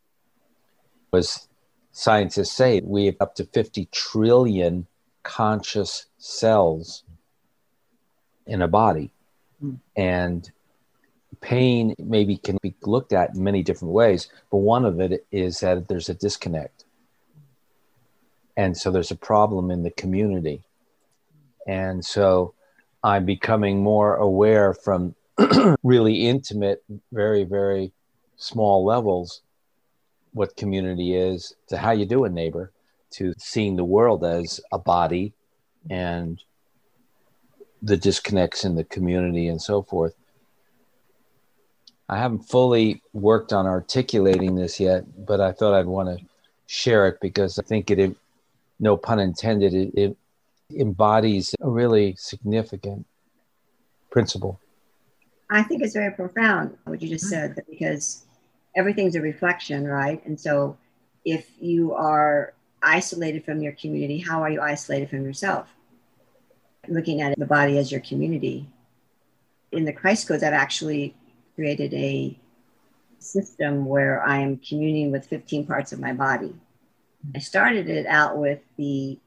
was 1.11 1.47
scientists 1.91 2.53
say 2.53 2.81
we 2.83 3.05
have 3.05 3.15
up 3.19 3.35
to 3.35 3.45
50 3.45 3.87
trillion 3.91 4.87
conscious 5.23 6.07
cells 6.17 7.03
in 8.47 8.61
a 8.61 8.67
body. 8.67 9.11
Mm. 9.63 9.79
And 9.95 10.51
pain 11.41 11.95
maybe 11.99 12.37
can 12.37 12.57
be 12.61 12.75
looked 12.83 13.13
at 13.13 13.35
in 13.35 13.43
many 13.43 13.63
different 13.63 13.93
ways, 13.93 14.29
but 14.49 14.57
one 14.57 14.85
of 14.85 14.99
it 14.99 15.25
is 15.31 15.59
that 15.59 15.87
there's 15.87 16.09
a 16.09 16.13
disconnect. 16.13 16.85
And 18.57 18.77
so 18.77 18.91
there's 18.91 19.11
a 19.11 19.15
problem 19.15 19.71
in 19.71 19.83
the 19.83 19.91
community. 19.91 20.61
And 21.67 22.03
so 22.03 22.53
I'm 23.03 23.25
becoming 23.25 23.81
more 23.81 24.15
aware 24.15 24.73
from 24.73 25.15
really 25.83 26.27
intimate, 26.27 26.83
very, 27.11 27.43
very 27.43 27.91
small 28.37 28.85
levels 28.85 29.41
what 30.33 30.55
community 30.55 31.15
is 31.15 31.53
to 31.67 31.77
how 31.77 31.91
you 31.91 32.05
do 32.05 32.23
a 32.23 32.29
neighbor 32.29 32.71
to 33.11 33.33
seeing 33.37 33.75
the 33.75 33.83
world 33.83 34.23
as 34.23 34.61
a 34.71 34.79
body 34.79 35.33
and 35.89 36.41
the 37.81 37.97
disconnects 37.97 38.63
in 38.63 38.75
the 38.75 38.83
community 38.83 39.47
and 39.47 39.61
so 39.61 39.81
forth. 39.81 40.15
I 42.07 42.17
haven't 42.17 42.43
fully 42.43 43.01
worked 43.13 43.51
on 43.51 43.65
articulating 43.65 44.55
this 44.55 44.79
yet, 44.79 45.03
but 45.25 45.41
I 45.41 45.51
thought 45.51 45.73
I'd 45.73 45.85
want 45.85 46.09
to 46.09 46.25
share 46.67 47.07
it 47.07 47.19
because 47.21 47.57
I 47.57 47.63
think 47.63 47.89
it, 47.89 48.15
no 48.79 48.97
pun 48.97 49.19
intended, 49.19 49.73
it, 49.73 49.93
it 49.95 50.17
embodies 50.79 51.55
a 51.61 51.69
really 51.69 52.15
significant 52.17 53.05
principle. 54.09 54.59
I 55.49 55.63
think 55.63 55.83
it's 55.83 55.93
very 55.93 56.11
profound 56.11 56.77
what 56.85 57.01
you 57.01 57.09
just 57.09 57.27
said 57.27 57.61
because 57.69 58.23
everything's 58.75 59.15
a 59.15 59.21
reflection, 59.21 59.85
right? 59.85 60.23
And 60.25 60.39
so 60.39 60.77
if 61.25 61.49
you 61.59 61.93
are 61.93 62.53
isolated 62.81 63.43
from 63.43 63.61
your 63.61 63.73
community, 63.73 64.19
how 64.19 64.41
are 64.41 64.49
you 64.49 64.61
isolated 64.61 65.09
from 65.09 65.23
yourself? 65.23 65.67
Looking 66.87 67.21
at 67.21 67.37
the 67.37 67.45
body 67.45 67.77
as 67.77 67.91
your 67.91 68.01
community. 68.01 68.67
In 69.71 69.85
the 69.85 69.93
Christ 69.93 70.27
Codes, 70.27 70.43
I've 70.43 70.53
actually 70.53 71.15
created 71.55 71.93
a 71.93 72.37
system 73.19 73.85
where 73.85 74.23
I 74.23 74.39
am 74.39 74.57
communing 74.57 75.11
with 75.11 75.27
15 75.27 75.65
parts 75.65 75.91
of 75.91 75.99
my 75.99 76.13
body. 76.13 76.55
I 77.35 77.39
started 77.39 77.89
it 77.89 78.07
out 78.07 78.37
with 78.37 78.59
the 78.77 79.19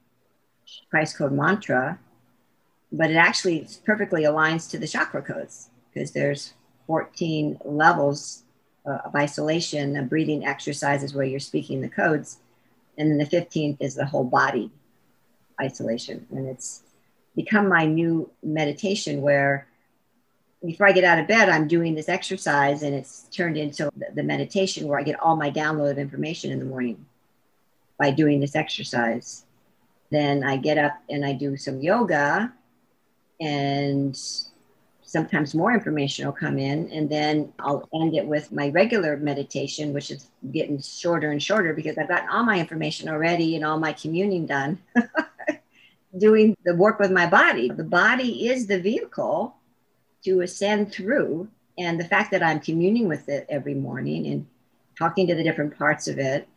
Christ 0.91 1.17
Code 1.17 1.33
mantra, 1.33 1.99
but 2.93 3.11
it 3.11 3.17
actually 3.17 3.67
perfectly 3.85 4.25
aligns 4.25 4.71
to 4.71 4.79
the 4.79 4.87
chakra 4.87 5.23
codes 5.23 5.71
because 5.93 6.13
there's 6.13 6.55
14 6.87 7.59
levels 7.65 8.43
uh, 8.87 8.99
of 9.05 9.15
isolation, 9.15 9.97
of 9.97 10.09
breathing 10.09 10.45
exercises 10.45 11.15
where 11.15 11.25
you're 11.25 11.41
speaking 11.41 11.81
the 11.81 11.89
codes. 11.89 12.39
And 12.99 13.11
then 13.11 13.19
the 13.19 13.25
15th 13.25 13.79
is 13.81 13.95
the 13.95 14.07
whole 14.07 14.25
body 14.25 14.71
isolation. 15.61 16.27
And 16.31 16.49
it's 16.49 16.83
become 17.35 17.69
my 17.69 17.87
new 17.87 18.31
meditation 18.43 19.23
where 19.23 19.67
before 20.65 20.87
I 20.87 20.93
get 20.93 21.05
out 21.05 21.19
of 21.19 21.27
bed, 21.27 21.49
I'm 21.49 21.69
doing 21.69 21.95
this 21.95 22.09
exercise 22.09 22.83
and 22.83 22.95
it's 22.95 23.23
turned 23.25 23.57
into 23.57 23.91
the 24.15 24.23
meditation 24.23 24.89
where 24.89 24.99
I 24.99 25.03
get 25.03 25.21
all 25.21 25.37
my 25.37 25.51
download 25.51 25.91
of 25.91 25.99
information 25.99 26.51
in 26.51 26.59
the 26.59 26.65
morning 26.65 27.05
by 27.99 28.11
doing 28.11 28.41
this 28.41 28.57
exercise. 28.57 29.44
Then 30.15 30.45
I 30.45 30.57
get 30.57 30.79
up 30.79 31.03
and 31.11 31.25
I 31.25 31.33
do 31.33 31.57
some 31.57 31.81
yoga 31.81 32.53
and 33.41 34.17
sometimes 35.03 35.55
more 35.55 35.73
information 35.73 36.25
will 36.25 36.33
come 36.33 36.59
in 36.59 36.89
and 36.91 37.09
then 37.11 37.53
I'll 37.59 37.89
end 37.93 38.15
it 38.15 38.27
with 38.27 38.53
my 38.53 38.69
regular 38.71 39.17
meditation, 39.17 39.93
which 39.93 40.11
is 40.11 40.29
getting 40.53 40.81
shorter 40.81 41.31
and 41.31 41.43
shorter 41.43 41.75
because 41.75 41.99
I've 41.99 42.09
gotten 42.09 42.29
all 42.29 42.45
my 42.45 42.59
information 42.59 43.09
already 43.09 43.57
and 43.57 43.65
all 43.65 43.79
my 43.79 43.93
communing 43.93 44.47
done. 44.47 44.79
Doing 46.19 46.57
the 46.65 46.77
work 46.77 47.01
with 47.01 47.11
my 47.11 47.27
body. 47.27 47.69
The 47.69 47.83
body 47.83 48.49
is 48.49 48.69
the 48.69 48.81
vehicle 48.81 49.57
to 50.25 50.43
ascend 50.43 50.93
through. 50.93 51.49
And 51.77 51.99
the 51.99 52.05
fact 52.05 52.31
that 52.31 52.43
I'm 52.43 52.61
communing 52.61 53.09
with 53.09 53.29
it 53.29 53.47
every 53.49 53.75
morning 53.75 54.29
and 54.29 54.47
talking 54.97 55.27
to 55.27 55.35
the 55.35 55.43
different 55.43 55.77
parts 55.77 56.07
of 56.07 56.19
it 56.19 56.49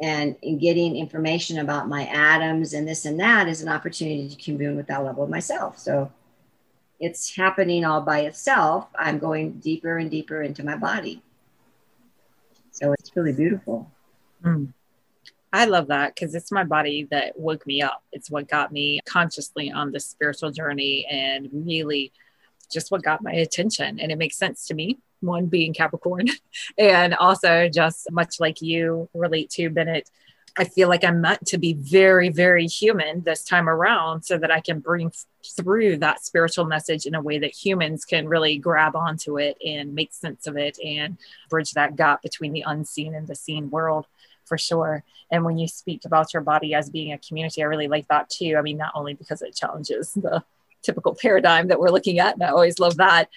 and, 0.00 0.36
getting 0.60 0.96
information 0.96 1.58
about 1.58 1.88
my 1.88 2.06
atoms 2.06 2.72
and 2.72 2.86
this 2.86 3.04
and 3.06 3.18
that 3.20 3.48
is 3.48 3.62
an 3.62 3.68
opportunity 3.68 4.28
to 4.28 4.36
commune 4.36 4.76
with 4.76 4.86
that 4.86 5.04
level 5.04 5.24
of 5.24 5.30
myself. 5.30 5.78
So 5.78 6.12
it's 7.00 7.34
happening 7.34 7.84
all 7.84 8.00
by 8.00 8.20
itself. 8.20 8.88
I'm 8.98 9.18
going 9.18 9.52
deeper 9.54 9.98
and 9.98 10.10
deeper 10.10 10.42
into 10.42 10.64
my 10.64 10.76
body. 10.76 11.22
So 12.70 12.92
it's 12.92 13.14
really 13.16 13.32
beautiful. 13.32 13.90
Mm. 14.44 14.72
I 15.52 15.64
love 15.64 15.88
that 15.88 16.14
because 16.14 16.34
it's 16.34 16.52
my 16.52 16.64
body 16.64 17.08
that 17.10 17.38
woke 17.38 17.66
me 17.66 17.80
up. 17.80 18.02
It's 18.12 18.30
what 18.30 18.48
got 18.48 18.72
me 18.72 19.00
consciously 19.06 19.70
on 19.70 19.92
this 19.92 20.06
spiritual 20.06 20.50
journey 20.50 21.06
and 21.10 21.48
really 21.52 22.12
just 22.70 22.90
what 22.90 23.02
got 23.02 23.22
my 23.22 23.32
attention. 23.32 23.98
And 24.00 24.12
it 24.12 24.18
makes 24.18 24.36
sense 24.36 24.66
to 24.66 24.74
me, 24.74 24.98
one 25.20 25.46
being 25.46 25.74
Capricorn, 25.74 26.26
and 26.78 27.14
also 27.14 27.68
just 27.68 28.10
much 28.10 28.40
like 28.40 28.62
you 28.62 29.08
relate 29.14 29.50
to 29.50 29.70
Bennett. 29.70 30.10
I 30.58 30.64
feel 30.64 30.88
like 30.88 31.04
I'm 31.04 31.20
meant 31.20 31.46
to 31.48 31.58
be 31.58 31.74
very, 31.74 32.30
very 32.30 32.66
human 32.66 33.22
this 33.22 33.44
time 33.44 33.68
around 33.68 34.22
so 34.22 34.38
that 34.38 34.50
I 34.50 34.60
can 34.60 34.80
bring 34.80 35.12
through 35.44 35.98
that 35.98 36.24
spiritual 36.24 36.64
message 36.64 37.04
in 37.04 37.14
a 37.14 37.20
way 37.20 37.38
that 37.38 37.52
humans 37.52 38.06
can 38.06 38.26
really 38.26 38.56
grab 38.56 38.96
onto 38.96 39.38
it 39.38 39.58
and 39.64 39.94
make 39.94 40.14
sense 40.14 40.46
of 40.46 40.56
it 40.56 40.78
and 40.82 41.18
bridge 41.50 41.72
that 41.72 41.96
gap 41.96 42.22
between 42.22 42.52
the 42.52 42.64
unseen 42.66 43.14
and 43.14 43.26
the 43.26 43.34
seen 43.34 43.70
world 43.70 44.06
for 44.46 44.56
sure. 44.56 45.04
And 45.30 45.44
when 45.44 45.58
you 45.58 45.68
speak 45.68 46.04
about 46.06 46.32
your 46.32 46.42
body 46.42 46.72
as 46.72 46.88
being 46.88 47.12
a 47.12 47.18
community, 47.18 47.62
I 47.62 47.66
really 47.66 47.88
like 47.88 48.08
that 48.08 48.30
too. 48.30 48.56
I 48.56 48.62
mean, 48.62 48.78
not 48.78 48.92
only 48.94 49.12
because 49.12 49.42
it 49.42 49.54
challenges 49.54 50.12
the 50.12 50.42
typical 50.82 51.14
paradigm 51.14 51.68
that 51.68 51.78
we're 51.78 51.90
looking 51.90 52.18
at. 52.18 52.34
And 52.34 52.42
I 52.42 52.48
always 52.48 52.78
love 52.78 52.96
that. 52.96 53.28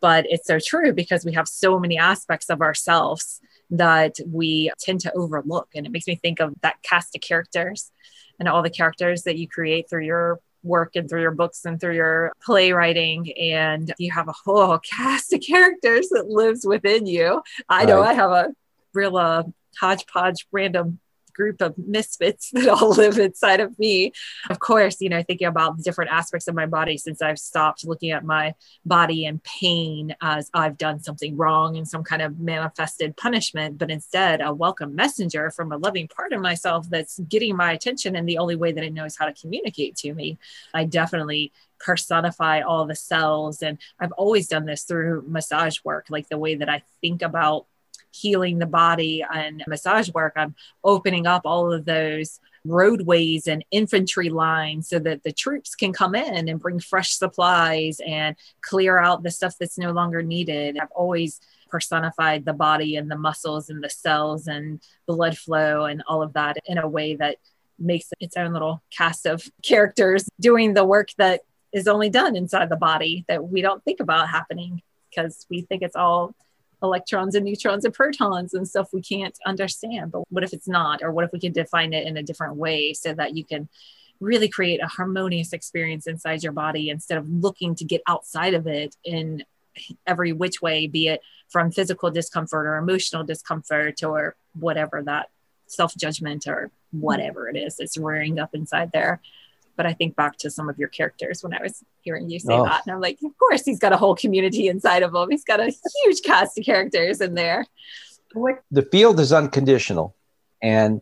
But 0.00 0.26
it's 0.28 0.46
so 0.46 0.58
true 0.58 0.92
because 0.92 1.24
we 1.24 1.32
have 1.34 1.48
so 1.48 1.78
many 1.78 1.96
aspects 1.96 2.50
of 2.50 2.60
ourselves 2.60 3.40
that 3.70 4.16
we 4.26 4.70
tend 4.80 5.00
to 5.00 5.12
overlook. 5.12 5.68
And 5.74 5.86
it 5.86 5.92
makes 5.92 6.06
me 6.06 6.16
think 6.16 6.40
of 6.40 6.54
that 6.62 6.82
cast 6.82 7.14
of 7.14 7.20
characters 7.20 7.90
and 8.38 8.48
all 8.48 8.62
the 8.62 8.70
characters 8.70 9.22
that 9.22 9.38
you 9.38 9.48
create 9.48 9.88
through 9.88 10.04
your 10.04 10.40
work 10.62 10.96
and 10.96 11.08
through 11.08 11.22
your 11.22 11.30
books 11.30 11.64
and 11.64 11.80
through 11.80 11.94
your 11.94 12.32
playwriting 12.44 13.32
and 13.38 13.94
you 13.98 14.10
have 14.10 14.28
a 14.28 14.34
whole 14.44 14.78
cast 14.96 15.32
of 15.32 15.40
characters 15.40 16.08
that 16.08 16.26
lives 16.28 16.66
within 16.66 17.06
you 17.06 17.40
i 17.68 17.84
know 17.84 18.02
i 18.02 18.12
have 18.12 18.32
a 18.32 18.48
real 18.92 19.16
uh, 19.16 19.44
hodgepodge 19.78 20.46
random 20.50 20.98
group 21.36 21.60
of 21.60 21.76
misfits 21.78 22.50
that 22.52 22.68
all 22.68 22.90
live 22.90 23.18
inside 23.18 23.60
of 23.60 23.78
me. 23.78 24.12
Of 24.50 24.58
course, 24.58 25.00
you 25.00 25.08
know, 25.08 25.22
thinking 25.22 25.46
about 25.46 25.76
the 25.76 25.82
different 25.82 26.10
aspects 26.10 26.48
of 26.48 26.54
my 26.54 26.66
body 26.66 26.96
since 26.96 27.22
I've 27.22 27.38
stopped 27.38 27.86
looking 27.86 28.10
at 28.10 28.24
my 28.24 28.54
body 28.84 29.26
and 29.26 29.42
pain 29.44 30.14
as 30.20 30.50
I've 30.54 30.78
done 30.78 31.00
something 31.00 31.36
wrong 31.36 31.76
and 31.76 31.86
some 31.86 32.02
kind 32.02 32.22
of 32.22 32.38
manifested 32.40 33.16
punishment, 33.16 33.78
but 33.78 33.90
instead 33.90 34.40
a 34.40 34.52
welcome 34.52 34.94
messenger 34.94 35.50
from 35.50 35.72
a 35.72 35.76
loving 35.76 36.08
part 36.08 36.32
of 36.32 36.40
myself 36.40 36.88
that's 36.88 37.18
getting 37.20 37.56
my 37.56 37.72
attention 37.72 38.16
and 38.16 38.28
the 38.28 38.38
only 38.38 38.56
way 38.56 38.72
that 38.72 38.84
it 38.84 38.92
knows 38.92 39.16
how 39.16 39.26
to 39.26 39.34
communicate 39.34 39.96
to 39.96 40.14
me. 40.14 40.38
I 40.72 40.84
definitely 40.84 41.52
personify 41.78 42.60
all 42.60 42.86
the 42.86 42.94
cells. 42.94 43.62
And 43.62 43.78
I've 44.00 44.12
always 44.12 44.48
done 44.48 44.64
this 44.64 44.84
through 44.84 45.24
massage 45.26 45.78
work, 45.84 46.06
like 46.08 46.28
the 46.28 46.38
way 46.38 46.54
that 46.56 46.68
I 46.68 46.82
think 47.00 47.22
about 47.22 47.66
healing 48.10 48.58
the 48.58 48.66
body 48.66 49.24
and 49.32 49.62
massage 49.66 50.10
work, 50.10 50.34
I'm 50.36 50.54
opening 50.84 51.26
up 51.26 51.42
all 51.44 51.72
of 51.72 51.84
those 51.84 52.40
roadways 52.64 53.46
and 53.46 53.64
infantry 53.70 54.28
lines 54.28 54.88
so 54.88 54.98
that 54.98 55.22
the 55.22 55.32
troops 55.32 55.74
can 55.74 55.92
come 55.92 56.14
in 56.14 56.48
and 56.48 56.60
bring 56.60 56.80
fresh 56.80 57.12
supplies 57.12 58.00
and 58.06 58.36
clear 58.60 58.98
out 58.98 59.22
the 59.22 59.30
stuff 59.30 59.54
that's 59.58 59.78
no 59.78 59.92
longer 59.92 60.22
needed. 60.22 60.78
I've 60.78 60.90
always 60.92 61.40
personified 61.68 62.44
the 62.44 62.52
body 62.52 62.96
and 62.96 63.10
the 63.10 63.18
muscles 63.18 63.70
and 63.70 63.82
the 63.82 63.90
cells 63.90 64.46
and 64.46 64.80
blood 65.06 65.36
flow 65.36 65.84
and 65.84 66.02
all 66.06 66.22
of 66.22 66.32
that 66.34 66.56
in 66.66 66.78
a 66.78 66.88
way 66.88 67.16
that 67.16 67.36
makes 67.78 68.10
its 68.20 68.36
own 68.36 68.52
little 68.52 68.82
cast 68.90 69.26
of 69.26 69.44
characters 69.62 70.28
doing 70.40 70.74
the 70.74 70.84
work 70.84 71.10
that 71.18 71.42
is 71.72 71.88
only 71.88 72.08
done 72.08 72.36
inside 72.36 72.68
the 72.68 72.76
body 72.76 73.24
that 73.28 73.48
we 73.48 73.60
don't 73.60 73.84
think 73.84 74.00
about 74.00 74.28
happening 74.28 74.80
because 75.10 75.46
we 75.50 75.62
think 75.62 75.82
it's 75.82 75.96
all 75.96 76.34
electrons 76.86 77.34
and 77.34 77.44
neutrons 77.44 77.84
and 77.84 77.94
protons 77.94 78.54
and 78.54 78.66
stuff 78.66 78.92
we 78.92 79.02
can't 79.02 79.38
understand. 79.44 80.12
But 80.12 80.22
what 80.30 80.44
if 80.44 80.52
it's 80.52 80.68
not? 80.68 81.02
Or 81.02 81.10
what 81.12 81.24
if 81.24 81.32
we 81.32 81.40
can 81.40 81.52
define 81.52 81.92
it 81.92 82.06
in 82.06 82.16
a 82.16 82.22
different 82.22 82.56
way 82.56 82.92
so 82.92 83.12
that 83.14 83.36
you 83.36 83.44
can 83.44 83.68
really 84.20 84.48
create 84.48 84.82
a 84.82 84.86
harmonious 84.86 85.52
experience 85.52 86.06
inside 86.06 86.42
your 86.42 86.52
body 86.52 86.88
instead 86.90 87.18
of 87.18 87.28
looking 87.28 87.74
to 87.74 87.84
get 87.84 88.02
outside 88.06 88.54
of 88.54 88.66
it 88.66 88.96
in 89.04 89.44
every 90.06 90.32
which 90.32 90.62
way, 90.62 90.86
be 90.86 91.08
it 91.08 91.20
from 91.48 91.70
physical 91.70 92.10
discomfort 92.10 92.66
or 92.66 92.76
emotional 92.76 93.24
discomfort 93.24 94.02
or 94.02 94.34
whatever 94.58 95.02
that 95.02 95.28
self 95.66 95.94
judgment 95.96 96.46
or 96.46 96.70
whatever 96.92 97.48
it 97.48 97.56
is 97.56 97.76
that's 97.76 97.98
rearing 97.98 98.38
up 98.38 98.54
inside 98.54 98.90
there. 98.92 99.20
But 99.76 99.86
I 99.86 99.92
think 99.92 100.16
back 100.16 100.38
to 100.38 100.50
some 100.50 100.68
of 100.68 100.78
your 100.78 100.88
characters 100.88 101.42
when 101.42 101.52
I 101.52 101.62
was 101.62 101.84
hearing 102.00 102.30
you 102.30 102.38
say 102.38 102.54
oh. 102.54 102.64
that. 102.64 102.82
And 102.86 102.94
I'm 102.94 103.00
like, 103.00 103.18
of 103.24 103.36
course, 103.38 103.64
he's 103.64 103.78
got 103.78 103.92
a 103.92 103.96
whole 103.96 104.14
community 104.14 104.68
inside 104.68 105.02
of 105.02 105.14
him. 105.14 105.30
He's 105.30 105.44
got 105.44 105.60
a 105.60 105.72
huge 106.04 106.22
cast 106.22 106.58
of 106.58 106.64
characters 106.64 107.20
in 107.20 107.34
there. 107.34 107.66
The 108.70 108.82
field 108.82 109.20
is 109.20 109.32
unconditional. 109.32 110.14
And 110.62 111.00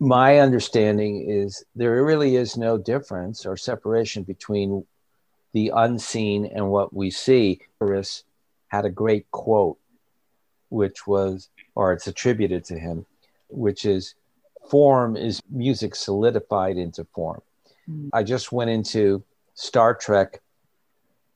my 0.00 0.38
understanding 0.38 1.28
is 1.28 1.64
there 1.74 2.04
really 2.04 2.36
is 2.36 2.56
no 2.56 2.78
difference 2.78 3.46
or 3.46 3.56
separation 3.56 4.22
between 4.22 4.84
the 5.52 5.72
unseen 5.74 6.46
and 6.46 6.68
what 6.70 6.92
we 6.94 7.10
see. 7.10 7.60
Chris 7.80 8.22
had 8.68 8.84
a 8.84 8.90
great 8.90 9.30
quote, 9.30 9.78
which 10.68 11.06
was, 11.06 11.48
or 11.74 11.92
it's 11.92 12.06
attributed 12.06 12.64
to 12.66 12.78
him, 12.78 13.06
which 13.48 13.84
is 13.84 14.14
form 14.68 15.16
is 15.16 15.42
music 15.50 15.94
solidified 15.94 16.76
into 16.76 17.04
form. 17.14 17.40
Mm. 17.88 18.10
I 18.12 18.22
just 18.22 18.52
went 18.52 18.70
into 18.70 19.22
Star 19.54 19.94
Trek 19.94 20.40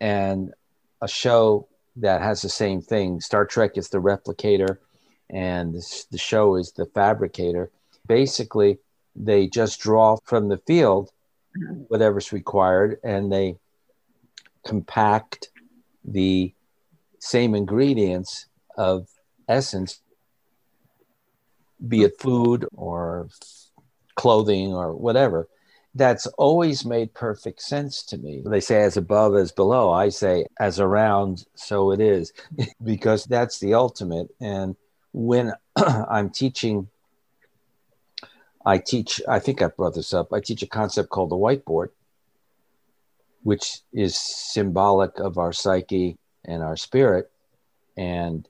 and 0.00 0.52
a 1.00 1.08
show 1.08 1.68
that 1.96 2.22
has 2.22 2.42
the 2.42 2.48
same 2.48 2.80
thing. 2.80 3.20
Star 3.20 3.44
Trek 3.44 3.76
is 3.76 3.88
the 3.88 3.98
replicator, 3.98 4.78
and 5.30 5.74
this, 5.74 6.04
the 6.10 6.18
show 6.18 6.56
is 6.56 6.72
the 6.72 6.86
fabricator. 6.86 7.70
Basically, 8.06 8.78
they 9.14 9.46
just 9.46 9.80
draw 9.80 10.16
from 10.24 10.48
the 10.48 10.58
field 10.58 11.10
mm-hmm. 11.56 11.82
whatever's 11.88 12.32
required 12.32 12.98
and 13.02 13.32
they 13.32 13.56
compact 14.66 15.48
the 16.04 16.52
same 17.18 17.54
ingredients 17.54 18.46
of 18.76 19.08
essence, 19.48 20.00
be 21.86 22.02
it 22.02 22.20
food 22.20 22.66
or 22.74 23.28
clothing 24.14 24.72
or 24.72 24.94
whatever. 24.94 25.48
That's 25.94 26.26
always 26.38 26.86
made 26.86 27.12
perfect 27.12 27.60
sense 27.60 28.02
to 28.04 28.18
me. 28.18 28.42
They 28.44 28.60
say 28.60 28.82
as 28.82 28.96
above, 28.96 29.34
as 29.36 29.52
below. 29.52 29.92
I 29.92 30.08
say 30.08 30.46
as 30.58 30.80
around, 30.80 31.44
so 31.54 31.92
it 31.92 32.00
is, 32.00 32.32
because 32.82 33.24
that's 33.26 33.58
the 33.58 33.74
ultimate. 33.74 34.28
And 34.40 34.76
when 35.12 35.52
I'm 35.76 36.30
teaching, 36.30 36.88
I 38.64 38.78
teach, 38.78 39.20
I 39.28 39.38
think 39.38 39.60
I 39.60 39.66
brought 39.66 39.94
this 39.94 40.14
up, 40.14 40.32
I 40.32 40.40
teach 40.40 40.62
a 40.62 40.66
concept 40.66 41.10
called 41.10 41.30
the 41.30 41.36
whiteboard, 41.36 41.88
which 43.42 43.80
is 43.92 44.16
symbolic 44.16 45.18
of 45.18 45.36
our 45.36 45.52
psyche 45.52 46.16
and 46.44 46.62
our 46.62 46.76
spirit. 46.76 47.30
And 47.98 48.48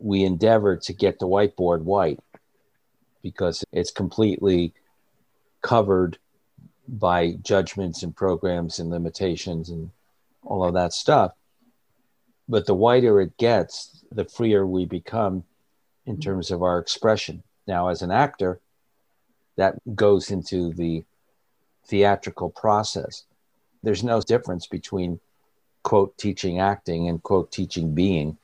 we 0.00 0.24
endeavor 0.24 0.76
to 0.76 0.92
get 0.92 1.20
the 1.20 1.28
whiteboard 1.28 1.82
white 1.82 2.18
because 3.22 3.64
it's 3.72 3.90
completely 3.90 4.72
covered 5.62 6.18
by 6.88 7.32
judgments 7.42 8.02
and 8.02 8.14
programs 8.16 8.78
and 8.78 8.90
limitations 8.90 9.68
and 9.70 9.90
all 10.42 10.64
of 10.64 10.74
that 10.74 10.92
stuff. 10.92 11.32
But 12.48 12.66
the 12.66 12.74
whiter 12.74 13.20
it 13.20 13.36
gets, 13.36 14.04
the 14.10 14.24
freer 14.24 14.66
we 14.66 14.84
become 14.86 15.44
in 16.06 16.18
terms 16.18 16.50
of 16.50 16.62
our 16.62 16.78
expression. 16.78 17.42
Now, 17.66 17.88
as 17.88 18.02
an 18.02 18.10
actor, 18.10 18.60
that 19.56 19.76
goes 19.94 20.30
into 20.30 20.72
the 20.72 21.04
theatrical 21.86 22.50
process. 22.50 23.24
There's 23.82 24.02
no 24.02 24.20
difference 24.20 24.66
between 24.66 25.20
quote 25.82 26.16
teaching 26.18 26.58
acting 26.58 27.08
and 27.08 27.22
quote 27.22 27.52
teaching 27.52 27.94
being. 27.94 28.38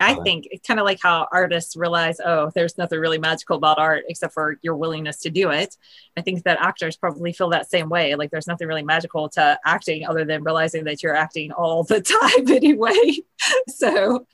I 0.00 0.14
think 0.14 0.46
it's 0.50 0.66
kind 0.66 0.78
of 0.78 0.86
like 0.86 1.00
how 1.02 1.26
artists 1.32 1.76
realize, 1.76 2.20
oh, 2.24 2.50
there's 2.54 2.78
nothing 2.78 3.00
really 3.00 3.18
magical 3.18 3.56
about 3.56 3.78
art 3.78 4.04
except 4.08 4.32
for 4.32 4.58
your 4.62 4.76
willingness 4.76 5.18
to 5.22 5.30
do 5.30 5.50
it. 5.50 5.76
I 6.16 6.20
think 6.20 6.44
that 6.44 6.60
actors 6.60 6.96
probably 6.96 7.32
feel 7.32 7.50
that 7.50 7.68
same 7.68 7.88
way. 7.88 8.14
Like 8.14 8.30
there's 8.30 8.46
nothing 8.46 8.68
really 8.68 8.84
magical 8.84 9.28
to 9.30 9.58
acting 9.64 10.06
other 10.06 10.24
than 10.24 10.44
realizing 10.44 10.84
that 10.84 11.02
you're 11.02 11.16
acting 11.16 11.50
all 11.50 11.82
the 11.82 12.00
time 12.20 12.48
anyway. 12.48 13.18
so 13.68 14.26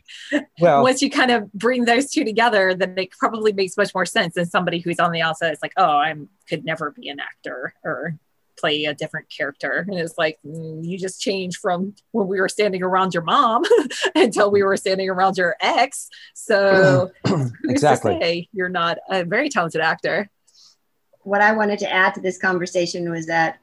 well, 0.60 0.82
once 0.82 1.00
you 1.00 1.10
kind 1.10 1.30
of 1.30 1.50
bring 1.52 1.86
those 1.86 2.10
two 2.10 2.24
together, 2.24 2.74
then 2.74 2.94
it 2.98 3.10
probably 3.12 3.52
makes 3.52 3.76
much 3.76 3.94
more 3.94 4.06
sense 4.06 4.34
than 4.34 4.46
somebody 4.46 4.80
who's 4.80 5.00
on 5.00 5.12
the 5.12 5.22
outside. 5.22 5.52
It's 5.52 5.62
like, 5.62 5.74
oh, 5.78 5.84
I 5.84 6.14
could 6.48 6.64
never 6.64 6.90
be 6.90 7.08
an 7.08 7.20
actor 7.20 7.72
or 7.84 8.18
play 8.64 8.86
a 8.86 8.94
different 8.94 9.28
character. 9.28 9.84
And 9.86 9.98
it's 9.98 10.16
like, 10.16 10.38
mm, 10.44 10.82
you 10.82 10.98
just 10.98 11.20
changed 11.20 11.58
from 11.58 11.94
when 12.12 12.28
we 12.28 12.40
were 12.40 12.48
standing 12.48 12.82
around 12.82 13.12
your 13.12 13.22
mom 13.22 13.62
until 14.14 14.50
we 14.50 14.62
were 14.62 14.78
standing 14.78 15.10
around 15.10 15.36
your 15.36 15.54
ex. 15.60 16.08
So 16.32 17.10
exactly. 17.64 18.48
you're 18.52 18.70
not 18.70 18.96
a 19.10 19.22
very 19.22 19.50
talented 19.50 19.82
actor. 19.82 20.30
What 21.20 21.42
I 21.42 21.52
wanted 21.52 21.78
to 21.80 21.92
add 21.92 22.14
to 22.14 22.22
this 22.22 22.38
conversation 22.38 23.10
was 23.10 23.26
that 23.26 23.58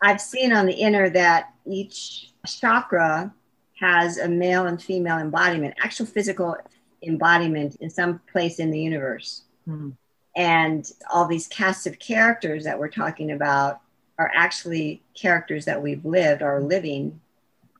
I've 0.00 0.20
seen 0.20 0.52
on 0.52 0.66
the 0.66 0.74
inner 0.74 1.10
that 1.10 1.52
each 1.66 2.30
chakra 2.46 3.34
has 3.80 4.18
a 4.18 4.28
male 4.28 4.66
and 4.66 4.80
female 4.80 5.18
embodiment, 5.18 5.74
actual 5.82 6.06
physical 6.06 6.56
embodiment 7.02 7.76
in 7.80 7.90
some 7.90 8.20
place 8.30 8.60
in 8.60 8.70
the 8.70 8.80
universe. 8.80 9.42
Mm. 9.68 9.96
And 10.36 10.88
all 11.12 11.26
these 11.26 11.48
casts 11.48 11.86
of 11.86 11.98
characters 11.98 12.62
that 12.62 12.78
we're 12.78 12.90
talking 12.90 13.32
about 13.32 13.80
are 14.18 14.30
actually 14.34 15.02
characters 15.14 15.64
that 15.64 15.82
we've 15.82 16.04
lived 16.04 16.42
are 16.42 16.60
living 16.60 17.20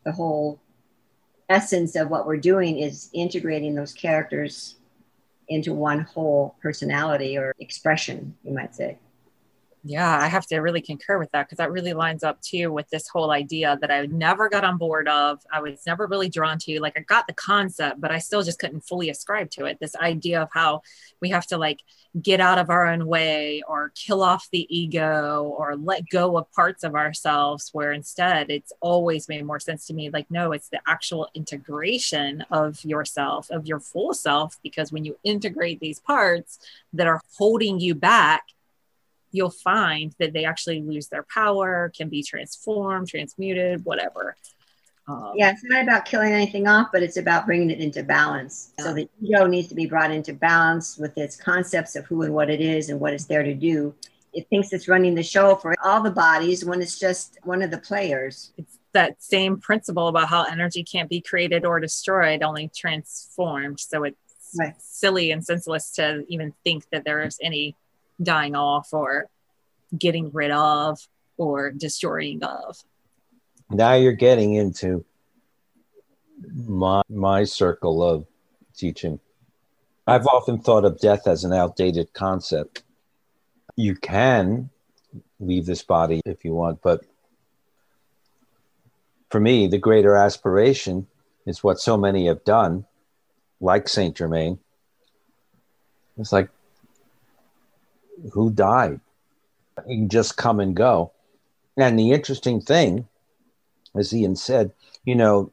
the 0.04 0.12
whole 0.12 0.60
essence 1.48 1.96
of 1.96 2.10
what 2.10 2.26
we're 2.26 2.36
doing 2.36 2.78
is 2.78 3.08
integrating 3.12 3.74
those 3.74 3.92
characters 3.92 4.76
into 5.48 5.72
one 5.72 6.00
whole 6.00 6.56
personality 6.60 7.38
or 7.38 7.54
expression 7.60 8.34
you 8.44 8.52
might 8.52 8.74
say 8.74 8.98
yeah, 9.88 10.18
I 10.18 10.26
have 10.26 10.46
to 10.48 10.58
really 10.58 10.80
concur 10.80 11.18
with 11.18 11.30
that 11.30 11.46
because 11.46 11.58
that 11.58 11.70
really 11.70 11.92
lines 11.92 12.24
up 12.24 12.40
too 12.40 12.72
with 12.72 12.88
this 12.90 13.08
whole 13.08 13.30
idea 13.30 13.78
that 13.80 13.90
I 13.90 14.06
never 14.06 14.48
got 14.48 14.64
on 14.64 14.78
board 14.78 15.08
of. 15.08 15.40
I 15.52 15.60
was 15.60 15.86
never 15.86 16.06
really 16.06 16.28
drawn 16.28 16.58
to. 16.60 16.80
Like 16.80 16.98
I 16.98 17.02
got 17.02 17.26
the 17.26 17.32
concept, 17.34 18.00
but 18.00 18.10
I 18.10 18.18
still 18.18 18.42
just 18.42 18.58
couldn't 18.58 18.80
fully 18.80 19.10
ascribe 19.10 19.50
to 19.52 19.66
it. 19.66 19.78
This 19.80 19.94
idea 19.96 20.42
of 20.42 20.48
how 20.52 20.82
we 21.20 21.30
have 21.30 21.46
to 21.48 21.58
like 21.58 21.80
get 22.20 22.40
out 22.40 22.58
of 22.58 22.70
our 22.70 22.86
own 22.86 23.06
way 23.06 23.62
or 23.68 23.92
kill 23.94 24.22
off 24.22 24.48
the 24.50 24.66
ego 24.76 25.54
or 25.56 25.76
let 25.76 26.08
go 26.08 26.36
of 26.36 26.50
parts 26.52 26.82
of 26.82 26.94
ourselves, 26.94 27.70
where 27.72 27.92
instead 27.92 28.50
it's 28.50 28.72
always 28.80 29.28
made 29.28 29.44
more 29.44 29.60
sense 29.60 29.86
to 29.86 29.94
me. 29.94 30.10
Like, 30.10 30.30
no, 30.30 30.52
it's 30.52 30.68
the 30.68 30.80
actual 30.88 31.28
integration 31.34 32.44
of 32.50 32.84
yourself, 32.84 33.50
of 33.50 33.66
your 33.66 33.80
full 33.80 34.14
self, 34.14 34.56
because 34.62 34.90
when 34.90 35.04
you 35.04 35.16
integrate 35.22 35.78
these 35.78 36.00
parts 36.00 36.58
that 36.92 37.06
are 37.06 37.20
holding 37.36 37.78
you 37.78 37.94
back, 37.94 38.44
you'll 39.32 39.50
find 39.50 40.14
that 40.18 40.32
they 40.32 40.44
actually 40.44 40.82
lose 40.82 41.08
their 41.08 41.24
power, 41.32 41.92
can 41.96 42.08
be 42.08 42.22
transformed, 42.22 43.08
transmuted, 43.08 43.84
whatever. 43.84 44.36
Um, 45.08 45.32
yeah, 45.36 45.50
it's 45.50 45.62
not 45.64 45.82
about 45.82 46.04
killing 46.04 46.32
anything 46.32 46.66
off, 46.66 46.88
but 46.92 47.02
it's 47.02 47.16
about 47.16 47.46
bringing 47.46 47.70
it 47.70 47.80
into 47.80 48.02
balance. 48.02 48.72
Yeah. 48.78 48.84
So 48.86 48.94
the 48.94 49.08
ego 49.22 49.46
needs 49.46 49.68
to 49.68 49.74
be 49.74 49.86
brought 49.86 50.10
into 50.10 50.32
balance 50.32 50.98
with 50.98 51.16
its 51.16 51.36
concepts 51.36 51.94
of 51.94 52.04
who 52.06 52.22
and 52.22 52.34
what 52.34 52.50
it 52.50 52.60
is 52.60 52.90
and 52.90 52.98
what 52.98 53.12
it's 53.12 53.26
there 53.26 53.44
to 53.44 53.54
do. 53.54 53.94
It 54.32 54.48
thinks 54.50 54.72
it's 54.72 54.88
running 54.88 55.14
the 55.14 55.22
show 55.22 55.54
for 55.54 55.74
all 55.82 56.02
the 56.02 56.10
bodies 56.10 56.64
when 56.64 56.82
it's 56.82 56.98
just 56.98 57.38
one 57.44 57.62
of 57.62 57.70
the 57.70 57.78
players. 57.78 58.52
It's 58.58 58.78
that 58.92 59.22
same 59.22 59.58
principle 59.58 60.08
about 60.08 60.28
how 60.28 60.42
energy 60.44 60.82
can't 60.82 61.08
be 61.08 61.20
created 61.20 61.64
or 61.64 61.78
destroyed, 61.78 62.42
only 62.42 62.70
transformed. 62.74 63.78
So 63.78 64.04
it's 64.04 64.16
right. 64.58 64.74
silly 64.78 65.30
and 65.30 65.44
senseless 65.44 65.92
to 65.92 66.24
even 66.28 66.52
think 66.64 66.84
that 66.90 67.04
there 67.04 67.22
is 67.22 67.38
any 67.40 67.76
dying 68.22 68.54
off 68.54 68.92
or 68.92 69.28
getting 69.96 70.30
rid 70.32 70.50
of 70.50 70.98
or 71.36 71.70
destroying 71.70 72.42
of. 72.42 72.78
Now 73.70 73.94
you're 73.94 74.12
getting 74.12 74.54
into 74.54 75.04
my 76.54 77.02
my 77.08 77.44
circle 77.44 78.02
of 78.02 78.26
teaching. 78.76 79.20
I've 80.06 80.26
often 80.26 80.60
thought 80.60 80.84
of 80.84 81.00
death 81.00 81.26
as 81.26 81.44
an 81.44 81.52
outdated 81.52 82.12
concept. 82.12 82.84
You 83.74 83.96
can 83.96 84.70
leave 85.40 85.66
this 85.66 85.82
body 85.82 86.20
if 86.24 86.44
you 86.44 86.54
want, 86.54 86.80
but 86.80 87.04
for 89.30 89.40
me, 89.40 89.66
the 89.66 89.78
greater 89.78 90.14
aspiration 90.14 91.08
is 91.44 91.64
what 91.64 91.80
so 91.80 91.96
many 91.96 92.26
have 92.26 92.44
done, 92.44 92.86
like 93.60 93.88
Saint 93.88 94.16
Germain. 94.16 94.58
It's 96.18 96.32
like 96.32 96.48
who 98.32 98.50
died. 98.50 99.00
You 99.86 99.98
can 99.98 100.08
just 100.08 100.36
come 100.36 100.60
and 100.60 100.74
go. 100.74 101.12
And 101.76 101.98
the 101.98 102.12
interesting 102.12 102.60
thing, 102.60 103.06
as 103.94 104.14
Ian 104.14 104.36
said, 104.36 104.72
you 105.04 105.14
know, 105.14 105.52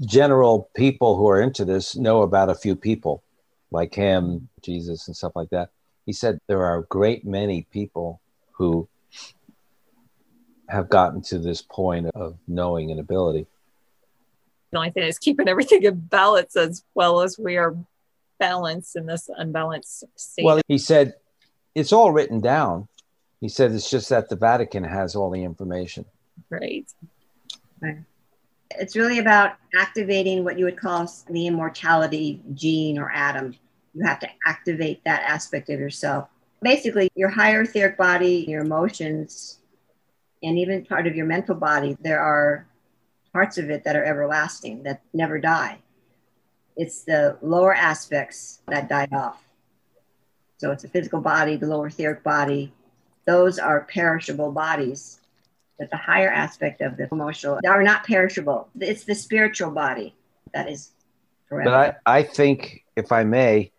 general 0.00 0.70
people 0.74 1.16
who 1.16 1.28
are 1.28 1.40
into 1.40 1.64
this 1.64 1.96
know 1.96 2.22
about 2.22 2.50
a 2.50 2.54
few 2.54 2.76
people 2.76 3.22
like 3.70 3.94
him, 3.94 4.48
Jesus, 4.62 5.06
and 5.06 5.16
stuff 5.16 5.32
like 5.34 5.50
that. 5.50 5.70
He 6.04 6.12
said 6.12 6.38
there 6.48 6.64
are 6.64 6.78
a 6.78 6.84
great 6.84 7.24
many 7.24 7.66
people 7.70 8.20
who 8.52 8.88
have 10.68 10.88
gotten 10.88 11.22
to 11.22 11.38
this 11.38 11.62
point 11.62 12.06
of 12.14 12.38
knowing 12.46 12.90
and 12.90 13.00
ability. 13.00 13.46
The 14.70 14.78
only 14.78 14.90
thing 14.90 15.04
is 15.04 15.18
keeping 15.18 15.48
everything 15.48 15.82
in 15.82 16.00
balance 16.00 16.56
as 16.56 16.82
well 16.94 17.20
as 17.20 17.38
we 17.38 17.56
are 17.56 17.76
balanced 18.38 18.96
in 18.96 19.06
this 19.06 19.28
unbalanced 19.36 20.04
state. 20.16 20.44
Well, 20.44 20.60
he 20.66 20.78
said 20.78 21.14
it's 21.74 21.92
all 21.92 22.12
written 22.12 22.40
down. 22.40 22.88
He 23.40 23.48
said 23.48 23.72
it's 23.72 23.90
just 23.90 24.08
that 24.10 24.28
the 24.28 24.36
Vatican 24.36 24.84
has 24.84 25.16
all 25.16 25.30
the 25.30 25.42
information. 25.42 26.04
Right. 26.50 26.86
right. 27.80 27.98
It's 28.78 28.96
really 28.96 29.18
about 29.18 29.56
activating 29.78 30.44
what 30.44 30.58
you 30.58 30.64
would 30.64 30.78
call 30.78 31.10
the 31.28 31.46
immortality 31.46 32.40
gene 32.54 32.98
or 32.98 33.10
atom. 33.10 33.54
You 33.94 34.04
have 34.04 34.20
to 34.20 34.28
activate 34.46 35.04
that 35.04 35.22
aspect 35.22 35.68
of 35.70 35.80
yourself. 35.80 36.28
Basically, 36.62 37.10
your 37.14 37.28
higher 37.28 37.62
etheric 37.62 37.98
body, 37.98 38.46
your 38.48 38.62
emotions, 38.62 39.58
and 40.42 40.58
even 40.58 40.84
part 40.84 41.06
of 41.06 41.16
your 41.16 41.26
mental 41.26 41.54
body, 41.54 41.96
there 42.00 42.20
are 42.20 42.66
parts 43.32 43.58
of 43.58 43.70
it 43.70 43.84
that 43.84 43.96
are 43.96 44.04
everlasting, 44.04 44.82
that 44.84 45.02
never 45.12 45.38
die. 45.38 45.78
It's 46.76 47.02
the 47.04 47.38
lower 47.42 47.74
aspects 47.74 48.60
that 48.68 48.88
die 48.88 49.08
off. 49.12 49.42
So 50.62 50.70
it's 50.70 50.84
a 50.84 50.88
physical 50.88 51.20
body, 51.20 51.56
the 51.56 51.66
lower 51.66 51.88
etheric 51.88 52.22
body. 52.22 52.72
Those 53.26 53.58
are 53.58 53.80
perishable 53.80 54.52
bodies. 54.52 55.18
But 55.76 55.90
the 55.90 55.96
higher 55.96 56.30
aspect 56.30 56.80
of 56.80 56.96
the 56.96 57.08
emotional 57.10 57.58
are 57.66 57.82
not 57.82 58.06
perishable. 58.06 58.68
It's 58.78 59.02
the 59.02 59.16
spiritual 59.16 59.72
body 59.72 60.14
that 60.54 60.68
is 60.68 60.92
forever. 61.48 61.68
But 61.68 62.00
I, 62.06 62.18
I 62.18 62.22
think, 62.22 62.84
if 62.94 63.10
I 63.10 63.24
may, 63.24 63.72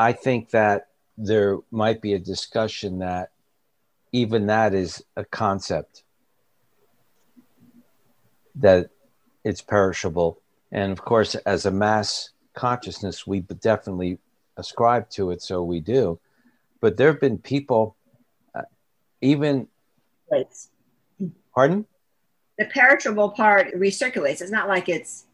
I 0.00 0.14
think 0.14 0.50
that 0.50 0.88
there 1.16 1.58
might 1.70 2.02
be 2.02 2.14
a 2.14 2.18
discussion 2.18 2.98
that 2.98 3.30
even 4.10 4.48
that 4.48 4.74
is 4.74 5.04
a 5.16 5.24
concept 5.24 6.02
that 8.56 8.90
it's 9.44 9.62
perishable 9.62 10.40
And 10.72 10.90
of 10.90 11.02
course, 11.02 11.36
as 11.36 11.66
a 11.66 11.70
mass 11.70 12.30
consciousness, 12.52 13.28
we 13.28 13.42
definitely 13.42 14.18
ascribe 14.56 15.08
to 15.10 15.30
it, 15.30 15.42
so 15.42 15.62
we 15.62 15.80
do. 15.80 16.18
But 16.80 16.96
there 16.96 17.08
have 17.08 17.20
been 17.20 17.38
people, 17.38 17.96
uh, 18.54 18.62
even. 19.20 19.68
Right. 20.30 20.46
Pardon? 21.54 21.86
The 22.58 22.66
perishable 22.66 23.30
part 23.30 23.74
recirculates. 23.74 24.40
It's 24.40 24.50
not 24.50 24.68
like 24.68 24.88
it's 24.88 25.24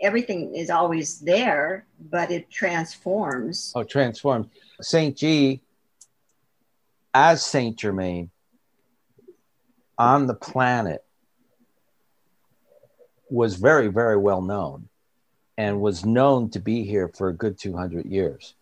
everything 0.00 0.54
is 0.54 0.70
always 0.70 1.20
there, 1.20 1.86
but 2.10 2.30
it 2.30 2.50
transforms. 2.50 3.72
Oh, 3.74 3.84
transforms. 3.84 4.46
Saint 4.80 5.16
G, 5.16 5.60
as 7.12 7.44
Saint 7.44 7.76
Germain, 7.76 8.30
on 9.98 10.26
the 10.26 10.34
planet, 10.34 11.04
was 13.28 13.56
very, 13.56 13.88
very 13.88 14.16
well 14.16 14.42
known 14.42 14.88
and 15.56 15.80
was 15.80 16.04
known 16.04 16.50
to 16.50 16.58
be 16.58 16.84
here 16.84 17.08
for 17.08 17.28
a 17.28 17.34
good 17.34 17.58
200 17.58 18.06
years. 18.06 18.54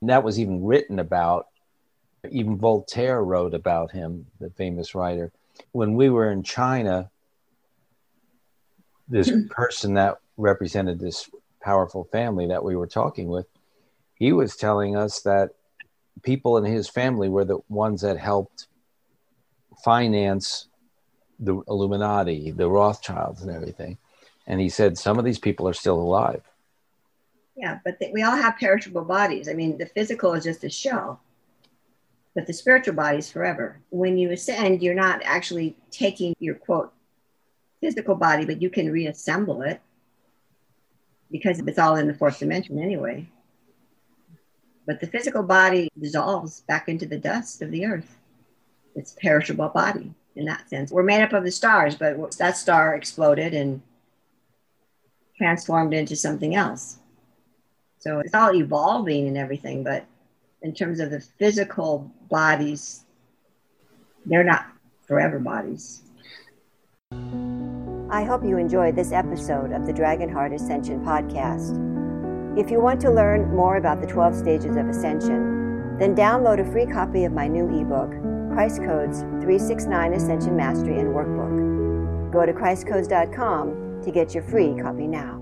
And 0.00 0.10
that 0.10 0.24
was 0.24 0.38
even 0.38 0.64
written 0.64 0.98
about, 0.98 1.46
even 2.30 2.58
Voltaire 2.58 3.22
wrote 3.22 3.54
about 3.54 3.92
him, 3.92 4.26
the 4.38 4.50
famous 4.50 4.94
writer. 4.94 5.32
When 5.72 5.94
we 5.94 6.08
were 6.08 6.30
in 6.30 6.42
China, 6.42 7.10
this 9.08 9.28
hmm. 9.28 9.46
person 9.48 9.94
that 9.94 10.18
represented 10.36 10.98
this 10.98 11.28
powerful 11.60 12.04
family 12.04 12.46
that 12.48 12.64
we 12.64 12.76
were 12.76 12.86
talking 12.86 13.28
with, 13.28 13.46
he 14.14 14.32
was 14.32 14.56
telling 14.56 14.96
us 14.96 15.20
that 15.22 15.50
people 16.22 16.56
in 16.56 16.64
his 16.64 16.88
family 16.88 17.28
were 17.28 17.44
the 17.44 17.58
ones 17.68 18.02
that 18.02 18.18
helped 18.18 18.66
finance 19.82 20.68
the 21.38 21.62
Illuminati, 21.68 22.50
the 22.50 22.68
Rothschilds, 22.68 23.42
and 23.42 23.50
everything. 23.50 23.96
And 24.46 24.60
he 24.60 24.68
said 24.68 24.98
some 24.98 25.18
of 25.18 25.24
these 25.24 25.38
people 25.38 25.66
are 25.68 25.72
still 25.72 25.98
alive. 25.98 26.42
Yeah, 27.56 27.78
but 27.84 27.98
we 28.12 28.22
all 28.22 28.36
have 28.36 28.58
perishable 28.58 29.04
bodies. 29.04 29.48
I 29.48 29.52
mean, 29.52 29.76
the 29.76 29.86
physical 29.86 30.32
is 30.32 30.44
just 30.44 30.64
a 30.64 30.70
shell, 30.70 31.20
but 32.34 32.46
the 32.46 32.52
spiritual 32.52 32.94
body 32.94 33.18
is 33.18 33.30
forever. 33.30 33.80
When 33.90 34.16
you 34.16 34.30
ascend, 34.30 34.82
you're 34.82 34.94
not 34.94 35.20
actually 35.24 35.76
taking 35.90 36.34
your 36.38 36.54
quote 36.54 36.92
physical 37.80 38.14
body, 38.14 38.44
but 38.44 38.62
you 38.62 38.70
can 38.70 38.90
reassemble 38.90 39.62
it 39.62 39.80
because 41.30 41.58
it's 41.58 41.78
all 41.78 41.96
in 41.96 42.06
the 42.06 42.14
fourth 42.14 42.38
dimension 42.38 42.78
anyway. 42.78 43.28
But 44.86 45.00
the 45.00 45.06
physical 45.06 45.42
body 45.42 45.90
dissolves 46.00 46.62
back 46.62 46.88
into 46.88 47.06
the 47.06 47.18
dust 47.18 47.62
of 47.62 47.70
the 47.70 47.84
earth. 47.84 48.16
It's 48.94 49.16
perishable 49.20 49.68
body 49.68 50.14
in 50.34 50.46
that 50.46 50.68
sense. 50.70 50.90
We're 50.90 51.02
made 51.02 51.22
up 51.22 51.32
of 51.32 51.44
the 51.44 51.50
stars, 51.50 51.94
but 51.94 52.16
that 52.38 52.56
star 52.56 52.94
exploded 52.94 53.54
and 53.54 53.82
transformed 55.36 55.94
into 55.94 56.16
something 56.16 56.54
else. 56.54 56.99
So 58.00 58.20
it's 58.20 58.34
all 58.34 58.54
evolving 58.54 59.28
and 59.28 59.36
everything, 59.36 59.84
but 59.84 60.06
in 60.62 60.74
terms 60.74 61.00
of 61.00 61.10
the 61.10 61.20
physical 61.20 62.10
bodies, 62.30 63.04
they're 64.24 64.42
not 64.42 64.66
forever 65.06 65.38
bodies. 65.38 66.02
I 68.10 68.24
hope 68.24 68.42
you 68.42 68.56
enjoyed 68.56 68.96
this 68.96 69.12
episode 69.12 69.72
of 69.72 69.86
the 69.86 69.92
Dragonheart 69.92 70.54
Ascension 70.54 71.04
podcast. 71.04 71.78
If 72.58 72.70
you 72.70 72.80
want 72.80 73.00
to 73.02 73.10
learn 73.10 73.54
more 73.54 73.76
about 73.76 74.00
the 74.00 74.06
12 74.06 74.34
stages 74.34 74.76
of 74.76 74.88
ascension, 74.88 75.98
then 75.98 76.16
download 76.16 76.66
a 76.66 76.72
free 76.72 76.86
copy 76.86 77.24
of 77.24 77.32
my 77.32 77.46
new 77.46 77.66
ebook, 77.68 78.10
Christ 78.54 78.78
Codes 78.78 79.20
369 79.20 80.14
Ascension 80.14 80.56
Mastery 80.56 80.98
and 80.98 81.10
Workbook. 81.10 82.32
Go 82.32 82.46
to 82.46 82.52
ChristCodes.com 82.52 84.00
to 84.02 84.10
get 84.10 84.34
your 84.34 84.42
free 84.42 84.74
copy 84.80 85.06
now. 85.06 85.39